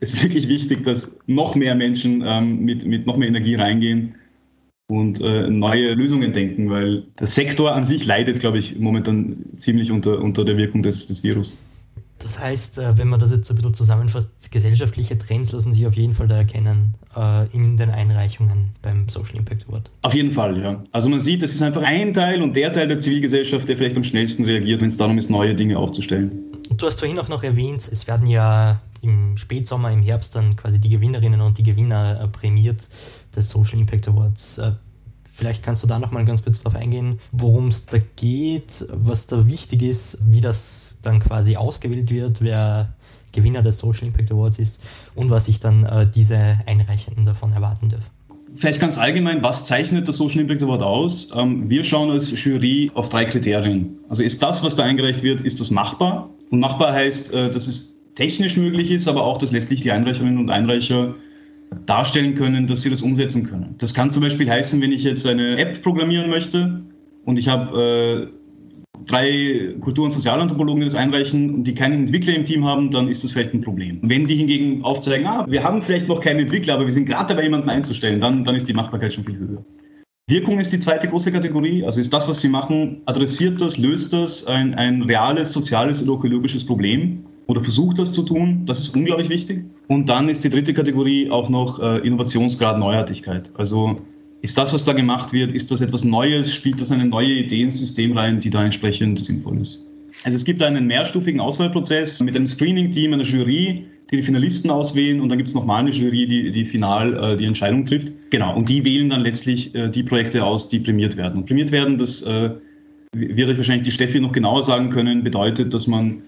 es 0.00 0.22
wirklich 0.22 0.48
wichtig, 0.48 0.84
dass 0.84 1.18
noch 1.26 1.54
mehr 1.54 1.74
Menschen 1.74 2.22
ähm, 2.24 2.60
mit, 2.60 2.86
mit 2.86 3.06
noch 3.06 3.16
mehr 3.16 3.28
Energie 3.28 3.54
reingehen 3.54 4.14
und 4.88 5.20
äh, 5.20 5.48
neue 5.48 5.94
Lösungen 5.94 6.32
denken, 6.32 6.70
weil 6.70 7.04
der 7.18 7.26
Sektor 7.26 7.72
an 7.72 7.84
sich 7.84 8.04
leidet, 8.04 8.40
glaube 8.40 8.58
ich, 8.58 8.78
momentan 8.78 9.36
ziemlich 9.56 9.90
unter, 9.90 10.20
unter 10.20 10.44
der 10.44 10.56
Wirkung 10.56 10.82
des, 10.82 11.06
des 11.06 11.22
Virus. 11.22 11.56
Das 12.20 12.42
heißt, 12.42 12.78
äh, 12.78 12.98
wenn 12.98 13.08
man 13.08 13.18
das 13.18 13.32
jetzt 13.32 13.46
so 13.46 13.54
ein 13.54 13.56
bisschen 13.56 13.74
zusammenfasst, 13.74 14.50
gesellschaftliche 14.50 15.16
Trends 15.16 15.52
lassen 15.52 15.72
sich 15.72 15.86
auf 15.86 15.94
jeden 15.94 16.14
Fall 16.14 16.28
da 16.28 16.36
erkennen 16.36 16.94
äh, 17.16 17.50
in 17.52 17.76
den 17.76 17.90
Einreichungen 17.90 18.72
beim 18.82 19.08
Social 19.08 19.36
Impact 19.36 19.66
Award. 19.68 19.90
Auf 20.02 20.14
jeden 20.14 20.32
Fall, 20.32 20.60
ja. 20.60 20.84
Also 20.92 21.08
man 21.08 21.20
sieht, 21.20 21.42
das 21.42 21.52
ist 21.52 21.62
einfach 21.62 21.82
ein 21.82 22.12
Teil 22.12 22.42
und 22.42 22.54
der 22.54 22.72
Teil 22.72 22.88
der 22.88 22.98
Zivilgesellschaft, 22.98 23.68
der 23.68 23.76
vielleicht 23.76 23.96
am 23.96 24.04
schnellsten 24.04 24.44
reagiert, 24.44 24.82
wenn 24.82 24.88
es 24.88 24.98
darum 24.98 25.18
ist, 25.18 25.30
neue 25.30 25.54
Dinge 25.54 25.78
aufzustellen. 25.78 26.30
Und 26.68 26.80
du 26.80 26.86
hast 26.86 27.00
vorhin 27.00 27.18
auch 27.18 27.28
noch 27.28 27.42
erwähnt, 27.42 27.88
es 27.90 28.06
werden 28.06 28.26
ja 28.26 28.80
im 29.00 29.38
Spätsommer, 29.38 29.90
im 29.90 30.02
Herbst 30.02 30.36
dann 30.36 30.56
quasi 30.56 30.78
die 30.78 30.90
Gewinnerinnen 30.90 31.40
und 31.40 31.56
die 31.56 31.62
Gewinner 31.62 32.20
äh, 32.22 32.28
prämiert 32.28 32.88
des 33.34 33.48
Social 33.48 33.78
Impact 33.78 34.08
Awards. 34.08 34.60
Vielleicht 35.32 35.62
kannst 35.62 35.82
du 35.82 35.86
da 35.86 35.98
noch 35.98 36.10
mal 36.10 36.24
ganz 36.24 36.42
kurz 36.42 36.62
darauf 36.62 36.78
eingehen, 36.78 37.18
worum 37.32 37.68
es 37.68 37.86
da 37.86 37.98
geht, 38.16 38.86
was 38.92 39.26
da 39.26 39.46
wichtig 39.46 39.82
ist, 39.82 40.18
wie 40.26 40.40
das 40.40 40.98
dann 41.02 41.20
quasi 41.20 41.56
ausgewählt 41.56 42.10
wird, 42.10 42.42
wer 42.42 42.94
Gewinner 43.32 43.62
des 43.62 43.78
Social 43.78 44.06
Impact 44.06 44.32
Awards 44.32 44.58
ist 44.58 44.82
und 45.14 45.30
was 45.30 45.46
sich 45.46 45.60
dann 45.60 45.84
äh, 45.84 46.06
diese 46.12 46.58
Einreichenden 46.66 47.24
davon 47.24 47.52
erwarten 47.52 47.88
dürfen. 47.88 48.10
Vielleicht 48.56 48.80
ganz 48.80 48.98
allgemein, 48.98 49.42
was 49.42 49.64
zeichnet 49.64 50.08
das 50.08 50.16
Social 50.16 50.40
Impact 50.40 50.62
Award 50.62 50.82
aus? 50.82 51.30
Ähm, 51.36 51.70
wir 51.70 51.84
schauen 51.84 52.10
als 52.10 52.32
Jury 52.42 52.90
auf 52.94 53.08
drei 53.08 53.24
Kriterien. 53.24 53.96
Also 54.08 54.22
ist 54.22 54.42
das, 54.42 54.62
was 54.64 54.74
da 54.74 54.82
eingereicht 54.82 55.22
wird, 55.22 55.40
ist 55.42 55.60
das 55.60 55.70
machbar? 55.70 56.28
Und 56.50 56.58
machbar 56.58 56.92
heißt, 56.92 57.32
äh, 57.32 57.50
dass 57.50 57.68
es 57.68 58.00
technisch 58.16 58.56
möglich 58.56 58.90
ist, 58.90 59.06
aber 59.06 59.24
auch, 59.24 59.38
dass 59.38 59.52
letztlich 59.52 59.82
die 59.82 59.92
Einreicherinnen 59.92 60.38
und 60.38 60.50
Einreicher 60.50 61.14
darstellen 61.86 62.34
können, 62.34 62.66
dass 62.66 62.82
sie 62.82 62.90
das 62.90 63.02
umsetzen 63.02 63.48
können. 63.48 63.74
Das 63.78 63.94
kann 63.94 64.10
zum 64.10 64.22
Beispiel 64.22 64.50
heißen, 64.50 64.80
wenn 64.80 64.92
ich 64.92 65.02
jetzt 65.02 65.26
eine 65.26 65.56
App 65.58 65.82
programmieren 65.82 66.30
möchte 66.30 66.82
und 67.24 67.38
ich 67.38 67.48
habe 67.48 68.30
äh, 68.30 68.40
drei 69.06 69.74
Kultur- 69.80 70.04
und 70.04 70.10
Sozialanthropologen, 70.10 70.80
die 70.80 70.86
das 70.86 70.94
einreichen 70.94 71.54
und 71.54 71.64
die 71.64 71.74
keinen 71.74 72.00
Entwickler 72.00 72.34
im 72.34 72.44
Team 72.44 72.64
haben, 72.64 72.90
dann 72.90 73.08
ist 73.08 73.24
das 73.24 73.32
vielleicht 73.32 73.54
ein 73.54 73.60
Problem. 73.60 73.98
Wenn 74.02 74.26
die 74.26 74.36
hingegen 74.36 74.84
aufzeigen, 74.84 75.26
ah, 75.26 75.46
wir 75.48 75.62
haben 75.62 75.82
vielleicht 75.82 76.08
noch 76.08 76.20
keinen 76.20 76.40
Entwickler, 76.40 76.74
aber 76.74 76.86
wir 76.86 76.92
sind 76.92 77.06
gerade 77.06 77.28
dabei, 77.28 77.44
jemanden 77.44 77.68
einzustellen, 77.68 78.20
dann, 78.20 78.44
dann 78.44 78.56
ist 78.56 78.68
die 78.68 78.74
Machbarkeit 78.74 79.14
schon 79.14 79.24
viel 79.24 79.38
höher. 79.38 79.64
Wirkung 80.28 80.60
ist 80.60 80.72
die 80.72 80.78
zweite 80.78 81.08
große 81.08 81.32
Kategorie, 81.32 81.84
also 81.84 81.98
ist 82.00 82.12
das, 82.12 82.28
was 82.28 82.40
sie 82.40 82.48
machen, 82.48 83.02
adressiert 83.06 83.60
das, 83.60 83.78
löst 83.78 84.12
das 84.12 84.46
ein, 84.46 84.74
ein 84.74 85.02
reales, 85.02 85.52
soziales 85.52 86.02
oder 86.02 86.18
ökologisches 86.18 86.64
Problem 86.64 87.24
oder 87.48 87.60
versucht 87.62 87.98
das 87.98 88.12
zu 88.12 88.22
tun. 88.22 88.62
Das 88.64 88.78
ist 88.78 88.94
unglaublich 88.94 89.28
wichtig. 89.28 89.64
Und 89.90 90.08
dann 90.08 90.28
ist 90.28 90.44
die 90.44 90.50
dritte 90.50 90.72
Kategorie 90.72 91.28
auch 91.30 91.48
noch 91.48 91.80
äh, 91.80 91.98
Innovationsgrad, 92.06 92.78
Neuartigkeit. 92.78 93.50
Also 93.54 94.00
ist 94.40 94.56
das, 94.56 94.72
was 94.72 94.84
da 94.84 94.92
gemacht 94.92 95.32
wird, 95.32 95.50
ist 95.50 95.68
das 95.72 95.80
etwas 95.80 96.04
Neues? 96.04 96.54
Spielt 96.54 96.80
das 96.80 96.92
eine 96.92 97.06
neue 97.06 97.32
Idee 97.32 97.62
ins 97.62 97.78
System 97.78 98.16
rein, 98.16 98.38
die 98.38 98.50
da 98.50 98.64
entsprechend 98.64 99.24
sinnvoll 99.24 99.60
ist? 99.60 99.84
Also 100.22 100.36
es 100.36 100.44
gibt 100.44 100.62
einen 100.62 100.86
mehrstufigen 100.86 101.40
Auswahlprozess 101.40 102.22
mit 102.22 102.36
einem 102.36 102.46
Screening-Team, 102.46 103.14
einer 103.14 103.24
Jury, 103.24 103.84
die 104.12 104.16
die 104.16 104.22
Finalisten 104.22 104.70
auswählen 104.70 105.20
und 105.20 105.28
dann 105.28 105.38
gibt 105.38 105.48
es 105.48 105.56
nochmal 105.56 105.80
eine 105.80 105.90
Jury, 105.90 106.24
die, 106.24 106.52
die 106.52 106.66
final 106.66 107.32
äh, 107.32 107.36
die 107.36 107.46
Entscheidung 107.46 107.84
trifft. 107.84 108.12
Genau, 108.30 108.54
und 108.54 108.68
die 108.68 108.84
wählen 108.84 109.10
dann 109.10 109.22
letztlich 109.22 109.74
äh, 109.74 109.88
die 109.88 110.04
Projekte 110.04 110.44
aus, 110.44 110.68
die 110.68 110.78
prämiert 110.78 111.16
werden. 111.16 111.38
Und 111.38 111.46
prämiert 111.46 111.72
werden, 111.72 111.98
das 111.98 112.22
äh, 112.22 112.50
wird 113.16 113.48
euch 113.48 113.56
wahrscheinlich 113.56 113.88
die 113.88 113.92
Steffi 113.92 114.20
noch 114.20 114.30
genauer 114.30 114.62
sagen 114.62 114.90
können, 114.90 115.24
bedeutet, 115.24 115.74
dass 115.74 115.88
man 115.88 116.22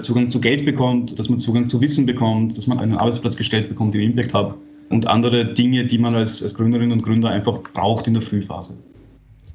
Zugang 0.00 0.30
zu 0.30 0.40
Geld 0.40 0.64
bekommt, 0.64 1.18
dass 1.18 1.28
man 1.28 1.38
Zugang 1.38 1.68
zu 1.68 1.80
Wissen 1.80 2.06
bekommt, 2.06 2.56
dass 2.56 2.66
man 2.66 2.78
einen 2.78 2.94
Arbeitsplatz 2.96 3.36
gestellt 3.36 3.68
bekommt, 3.68 3.94
den 3.94 4.02
Impact 4.02 4.34
Hub 4.34 4.58
und 4.90 5.06
andere 5.06 5.54
Dinge, 5.54 5.86
die 5.86 5.98
man 5.98 6.14
als, 6.14 6.42
als 6.42 6.54
Gründerinnen 6.54 6.92
und 6.92 7.02
Gründer 7.02 7.30
einfach 7.30 7.60
braucht 7.72 8.06
in 8.06 8.14
der 8.14 8.22
Frühphase. 8.22 8.76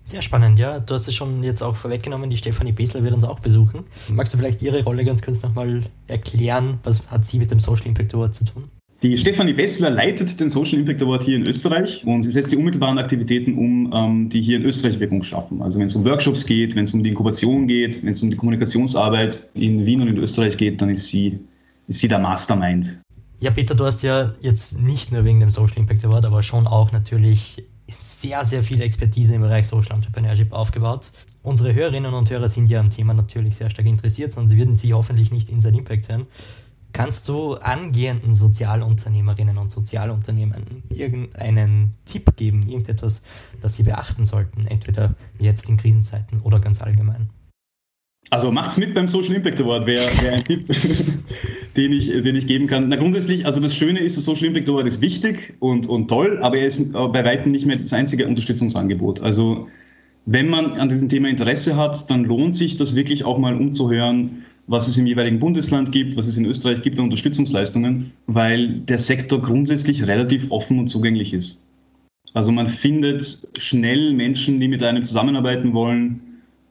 Sehr 0.03 0.21
spannend, 0.21 0.57
ja. 0.57 0.79
Du 0.79 0.93
hast 0.93 1.07
es 1.07 1.15
schon 1.15 1.43
jetzt 1.43 1.61
auch 1.61 1.75
vorweggenommen, 1.75 2.29
die 2.29 2.37
Stefanie 2.37 2.71
Besler 2.71 3.03
wird 3.03 3.13
uns 3.13 3.23
auch 3.23 3.39
besuchen. 3.39 3.83
Magst 4.09 4.33
du 4.33 4.37
vielleicht 4.37 4.61
ihre 4.61 4.83
Rolle 4.83 5.05
ganz 5.05 5.21
kurz 5.21 5.43
nochmal 5.43 5.81
erklären? 6.07 6.79
Was 6.83 7.07
hat 7.07 7.23
sie 7.23 7.37
mit 7.37 7.51
dem 7.51 7.59
Social 7.59 7.87
Impact 7.87 8.13
Award 8.13 8.33
zu 8.33 8.45
tun? 8.45 8.63
Die 9.03 9.17
Stefanie 9.17 9.53
Bessler 9.53 9.89
leitet 9.89 10.39
den 10.39 10.51
Social 10.51 10.77
Impact 10.77 11.01
Award 11.01 11.23
hier 11.23 11.35
in 11.35 11.47
Österreich 11.47 12.05
und 12.05 12.21
sie 12.21 12.31
setzt 12.31 12.51
die 12.51 12.55
unmittelbaren 12.55 12.99
Aktivitäten 12.99 13.57
um, 13.57 13.91
ähm, 13.91 14.29
die 14.29 14.43
hier 14.43 14.57
in 14.57 14.63
Österreich 14.65 14.99
Wirkung 14.99 15.23
schaffen. 15.23 15.59
Also 15.63 15.79
wenn 15.79 15.87
es 15.87 15.95
um 15.95 16.05
Workshops 16.05 16.45
geht, 16.45 16.75
wenn 16.75 16.83
es 16.83 16.93
um 16.93 17.01
die 17.01 17.09
Inkubation 17.09 17.65
geht, 17.65 18.03
wenn 18.03 18.09
es 18.09 18.21
um 18.21 18.29
die 18.29 18.37
Kommunikationsarbeit 18.37 19.49
in 19.55 19.87
Wien 19.87 20.01
und 20.01 20.07
in 20.07 20.17
Österreich 20.17 20.55
geht, 20.55 20.79
dann 20.81 20.91
ist 20.91 21.07
sie, 21.07 21.39
ist 21.87 21.99
sie 21.99 22.07
der 22.07 22.19
Mastermind. 22.19 22.99
Ja, 23.39 23.49
Peter, 23.49 23.73
du 23.73 23.85
hast 23.85 24.03
ja 24.03 24.35
jetzt 24.39 24.79
nicht 24.79 25.11
nur 25.11 25.25
wegen 25.25 25.39
dem 25.39 25.49
Social 25.49 25.79
Impact 25.79 26.05
Award, 26.05 26.25
aber 26.25 26.43
schon 26.43 26.67
auch 26.67 26.91
natürlich 26.91 27.63
sehr, 27.89 28.45
sehr 28.45 28.61
viel 28.61 28.81
Expertise 28.81 29.33
im 29.33 29.41
Bereich 29.41 29.65
Social 29.65 29.95
Entrepreneurship 29.95 30.53
aufgebaut. 30.53 31.11
Unsere 31.41 31.73
Hörerinnen 31.73 32.13
und 32.13 32.29
Hörer 32.29 32.49
sind 32.49 32.69
ja 32.69 32.79
am 32.79 32.91
Thema 32.91 33.15
natürlich 33.15 33.55
sehr 33.55 33.71
stark 33.71 33.87
interessiert, 33.87 34.31
sonst 34.31 34.55
würden 34.55 34.75
sie 34.75 34.93
hoffentlich 34.93 35.31
nicht 35.31 35.49
Inside 35.49 35.75
Impact 35.75 36.07
hören. 36.07 36.27
Kannst 36.93 37.27
du 37.29 37.53
angehenden 37.55 38.35
Sozialunternehmerinnen 38.35 39.57
und 39.57 39.71
Sozialunternehmen 39.71 40.83
irgendeinen 40.89 41.93
Tipp 42.05 42.35
geben, 42.35 42.67
irgendetwas, 42.67 43.23
das 43.61 43.75
sie 43.75 43.83
beachten 43.83 44.25
sollten, 44.25 44.67
entweder 44.67 45.15
jetzt 45.39 45.69
in 45.69 45.77
Krisenzeiten 45.77 46.41
oder 46.41 46.59
ganz 46.59 46.81
allgemein? 46.81 47.29
Also 48.29 48.51
macht's 48.51 48.77
mit 48.77 48.93
beim 48.93 49.07
Social 49.07 49.35
Impact 49.35 49.59
Award, 49.59 49.85
wäre 49.87 50.05
wär 50.21 50.33
ein 50.33 50.43
Tipp, 50.43 50.67
den, 51.77 51.91
ich, 51.91 52.07
den 52.07 52.35
ich 52.35 52.47
geben 52.47 52.67
kann. 52.67 52.87
Na 52.87 52.95
grundsätzlich, 52.95 53.45
also 53.45 53.59
das 53.59 53.75
Schöne 53.75 53.99
ist, 53.99 54.15
das 54.15 54.25
Social 54.25 54.45
Impact 54.45 54.69
Award 54.69 54.87
ist 54.87 55.01
wichtig 55.01 55.55
und, 55.59 55.87
und 55.87 56.07
toll, 56.07 56.39
aber 56.41 56.57
er 56.57 56.67
ist 56.67 56.93
bei 56.93 57.25
weitem 57.25 57.51
nicht 57.51 57.65
mehr 57.65 57.75
das 57.75 57.91
einzige 57.91 58.27
Unterstützungsangebot. 58.27 59.21
Also 59.21 59.67
wenn 60.25 60.49
man 60.49 60.79
an 60.79 60.89
diesem 60.89 61.09
Thema 61.09 61.29
Interesse 61.29 61.75
hat, 61.75 62.09
dann 62.09 62.25
lohnt 62.25 62.55
sich 62.55 62.77
das 62.77 62.95
wirklich 62.95 63.23
auch 63.23 63.37
mal 63.37 63.55
umzuhören, 63.55 64.43
was 64.71 64.87
es 64.87 64.97
im 64.97 65.05
jeweiligen 65.05 65.39
Bundesland 65.39 65.91
gibt, 65.91 66.15
was 66.15 66.27
es 66.27 66.37
in 66.37 66.45
Österreich 66.45 66.81
gibt 66.81 66.97
an 66.97 67.05
Unterstützungsleistungen, 67.05 68.13
weil 68.27 68.79
der 68.79 68.99
Sektor 68.99 69.41
grundsätzlich 69.41 70.07
relativ 70.07 70.49
offen 70.49 70.79
und 70.79 70.87
zugänglich 70.87 71.33
ist. 71.33 71.61
Also 72.33 72.53
man 72.53 72.69
findet 72.69 73.49
schnell 73.57 74.13
Menschen, 74.13 74.61
die 74.61 74.69
mit 74.69 74.81
einem 74.81 75.03
zusammenarbeiten 75.03 75.73
wollen, 75.73 76.21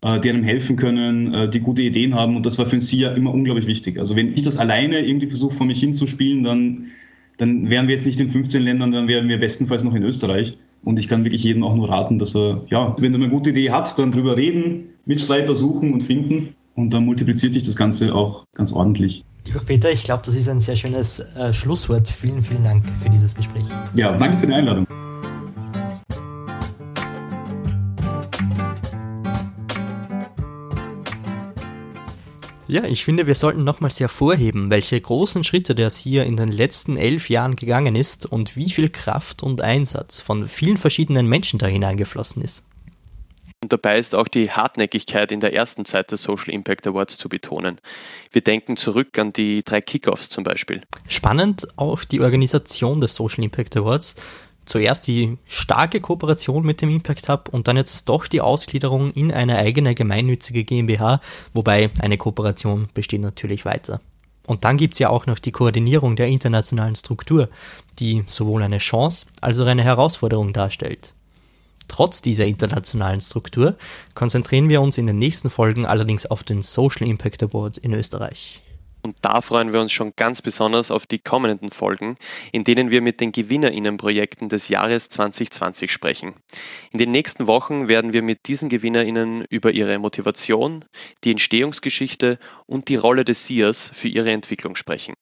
äh, 0.03 0.19
die 0.19 0.31
einem 0.31 0.45
helfen 0.45 0.77
können, 0.77 1.35
äh, 1.35 1.51
die 1.51 1.61
gute 1.61 1.83
Ideen 1.83 2.15
haben 2.15 2.37
und 2.37 2.47
das 2.47 2.59
war 2.59 2.65
für 2.65 2.81
Sie 2.81 3.01
ja 3.01 3.13
immer 3.13 3.35
unglaublich 3.35 3.67
wichtig. 3.67 3.99
Also 3.99 4.17
wenn 4.17 4.33
ich 4.33 4.43
das 4.43 4.57
alleine 4.57 5.01
irgendwie 5.01 5.27
versuche, 5.27 5.57
vor 5.57 5.67
mich 5.67 5.81
hinzuspielen, 5.81 6.43
dann, 6.43 6.87
dann 7.37 7.69
wären 7.69 7.87
wir 7.87 7.97
jetzt 7.97 8.07
nicht 8.07 8.19
in 8.19 8.31
15 8.31 8.63
Ländern, 8.63 8.93
dann 8.93 9.09
wären 9.09 9.29
wir 9.29 9.39
bestenfalls 9.39 9.85
noch 9.85 9.95
in 9.95 10.05
Österreich. 10.05 10.57
Und 10.83 10.99
ich 10.99 11.09
kann 11.09 11.25
wirklich 11.25 11.45
jedem 11.45 11.63
auch 11.63 11.77
nur 11.77 11.91
raten, 11.91 12.19
dass 12.19 12.35
er, 12.35 12.65
ja, 12.71 12.97
wenn 12.99 13.13
er 13.13 13.21
eine 13.21 13.29
gute 13.29 13.51
Idee 13.51 13.71
hat, 13.71 13.99
dann 13.99 14.13
drüber 14.13 14.39
reden, 14.39 14.85
Mitstreiter 15.05 15.55
suchen 15.55 15.93
und 15.93 16.05
finden 16.05 16.55
und 16.81 16.91
dann 16.91 17.05
multipliziert 17.05 17.55
sich 17.55 17.65
das 17.65 17.77
Ganze 17.77 18.15
auch 18.15 18.47
ganz 18.55 18.73
ordentlich. 18.73 19.25
Lieber 19.47 19.61
Peter, 19.61 19.91
ich 19.91 20.05
glaube, 20.05 20.23
das 20.25 20.35
ist 20.35 20.49
ein 20.49 20.61
sehr 20.61 20.77
schönes 20.77 21.21
äh, 21.21 21.53
Schlusswort. 21.53 22.09
Vielen, 22.09 22.43
vielen 22.43 22.65
Dank 22.65 22.85
für 23.03 23.11
dieses 23.11 23.35
Gespräch. 23.35 23.65
Ja, 23.95 24.17
danke 24.17 24.39
für 24.39 24.47
die 24.47 24.53
Einladung. 24.53 24.87
Ja, 32.69 32.85
ich 32.85 33.05
finde, 33.05 33.27
wir 33.27 33.35
sollten 33.35 33.65
nochmals 33.65 33.99
hervorheben, 33.99 34.71
welche 34.71 35.01
großen 35.01 35.43
Schritte 35.43 35.75
der 35.75 35.91
SIA 35.91 36.23
in 36.23 36.37
den 36.37 36.53
letzten 36.53 36.97
elf 36.97 37.29
Jahren 37.29 37.57
gegangen 37.57 37.97
ist 37.97 38.27
und 38.27 38.55
wie 38.55 38.71
viel 38.71 38.89
Kraft 38.89 39.43
und 39.43 39.61
Einsatz 39.61 40.21
von 40.21 40.47
vielen 40.47 40.77
verschiedenen 40.77 41.27
Menschen 41.27 41.59
da 41.59 41.67
hineingeflossen 41.67 42.43
ist. 42.43 42.70
Und 43.71 43.85
dabei 43.85 44.01
ist 44.01 44.17
auch 44.17 44.27
die 44.27 44.51
Hartnäckigkeit 44.51 45.31
in 45.31 45.39
der 45.39 45.55
ersten 45.55 45.85
Zeit 45.85 46.11
des 46.11 46.25
Social 46.25 46.53
Impact 46.53 46.89
Awards 46.89 47.19
zu 47.19 47.29
betonen. 47.29 47.79
Wir 48.33 48.43
denken 48.43 48.77
zurück 48.77 49.17
an 49.17 49.33
die 49.33 49.63
drei 49.63 49.81
Kickoffs 49.81 50.29
zum 50.29 50.43
Beispiel. 50.43 50.83
Spannend 51.07 51.69
auch 51.77 52.03
die 52.03 52.21
Organisation 52.21 53.01
des 53.01 53.15
Social 53.15 53.45
Impact 53.45 53.77
Awards. 53.77 54.17
Zuerst 54.65 55.07
die 55.07 55.39
starke 55.47 56.01
Kooperation 56.01 56.67
mit 56.67 56.83
dem 56.83 56.91
Impact 56.91 57.29
Hub 57.29 57.49
und 57.53 57.69
dann 57.69 57.77
jetzt 57.77 58.09
doch 58.09 58.27
die 58.27 58.41
Ausgliederung 58.41 59.13
in 59.13 59.31
eine 59.31 59.59
eigene 59.59 59.95
gemeinnützige 59.95 60.65
GmbH, 60.65 61.21
wobei 61.55 61.91
eine 62.01 62.19
Kooperation 62.19 62.89
besteht 62.93 63.21
natürlich 63.21 63.65
weiter. 63.65 64.01
Und 64.49 64.65
dann 64.65 64.79
gibt 64.79 64.95
es 64.95 64.99
ja 64.99 65.11
auch 65.11 65.27
noch 65.27 65.39
die 65.39 65.53
Koordinierung 65.53 66.17
der 66.17 66.27
internationalen 66.27 66.97
Struktur, 66.97 67.49
die 68.01 68.25
sowohl 68.27 68.65
eine 68.65 68.79
Chance 68.79 69.27
als 69.41 69.61
auch 69.61 69.67
eine 69.67 69.85
Herausforderung 69.85 70.53
darstellt. 70.53 71.15
Trotz 71.91 72.23
dieser 72.23 72.47
internationalen 72.47 73.21
Struktur 73.21 73.77
konzentrieren 74.15 74.69
wir 74.69 74.81
uns 74.81 74.97
in 74.97 75.09
den 75.09 75.19
nächsten 75.19 75.51
Folgen 75.51 75.87
allerdings 75.87 76.25
auf 76.25 76.45
den 76.45 76.63
Social 76.63 77.09
Impact 77.09 77.43
Award 77.43 77.79
in 77.79 77.93
Österreich. 77.95 78.63
Und 79.03 79.17
da 79.23 79.41
freuen 79.41 79.73
wir 79.73 79.81
uns 79.81 79.91
schon 79.91 80.13
ganz 80.15 80.41
besonders 80.41 80.93
auf 80.93 81.07
die 81.07 81.19
kommenden 81.19 81.73
Folgen, 81.73 82.17
in 82.53 82.63
denen 82.63 82.93
wir 82.93 83.03
mit 83.03 83.21
den 83.21 83.33
Gewinnerinnenprojekten 83.33 84.49
des 84.49 84.69
Jahres 84.69 85.09
2020 85.09 85.91
sprechen. 85.91 86.35
In 86.93 87.01
den 87.01 87.11
nächsten 87.11 87.49
Wochen 87.49 87.89
werden 87.89 88.13
wir 88.13 88.23
mit 88.23 88.47
diesen 88.47 88.69
Gewinnerinnen 88.69 89.45
über 89.51 89.73
ihre 89.73 89.99
Motivation, 89.99 90.85
die 91.25 91.33
Entstehungsgeschichte 91.33 92.39
und 92.67 92.87
die 92.87 92.97
Rolle 92.97 93.25
des 93.25 93.47
SIAS 93.47 93.91
für 93.93 94.09
ihre 94.09 94.31
Entwicklung 94.31 94.77
sprechen. 94.77 95.15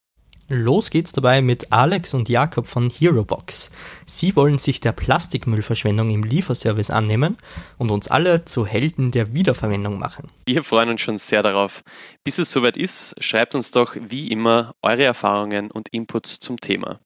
Los 0.51 0.91
geht's 0.91 1.13
dabei 1.13 1.43
mit 1.43 1.73
Alex 1.73 2.15
und 2.15 2.31
Jakob 2.31 2.67
von 2.67 2.89
HeroBox. 2.89 3.71
Sie 4.07 4.35
wollen 4.35 4.57
sich 4.57 4.81
der 4.81 4.93
Plastikmüllverschwendung 4.93 6.09
im 6.09 6.23
Lieferservice 6.23 6.89
annehmen 6.91 7.37
und 7.77 7.91
uns 7.91 8.09
alle 8.09 8.47
zu 8.47 8.65
Helden 8.65 9.11
der 9.11 9.35
Wiederverwendung 9.35 9.99
machen. 9.99 10.31
Wir 10.47 10.63
freuen 10.63 10.89
uns 10.89 11.03
schon 11.03 11.19
sehr 11.19 11.43
darauf. 11.43 11.85
Bis 12.25 12.39
es 12.39 12.51
soweit 12.51 12.79
ist, 12.79 13.15
schreibt 13.23 13.55
uns 13.55 13.73
doch 13.73 13.95
wie 14.09 14.29
immer 14.29 14.75
eure 14.81 15.05
Erfahrungen 15.05 15.71
und 15.71 15.91
Inputs 15.91 16.41
zum 16.41 16.59
Thema. 16.59 16.99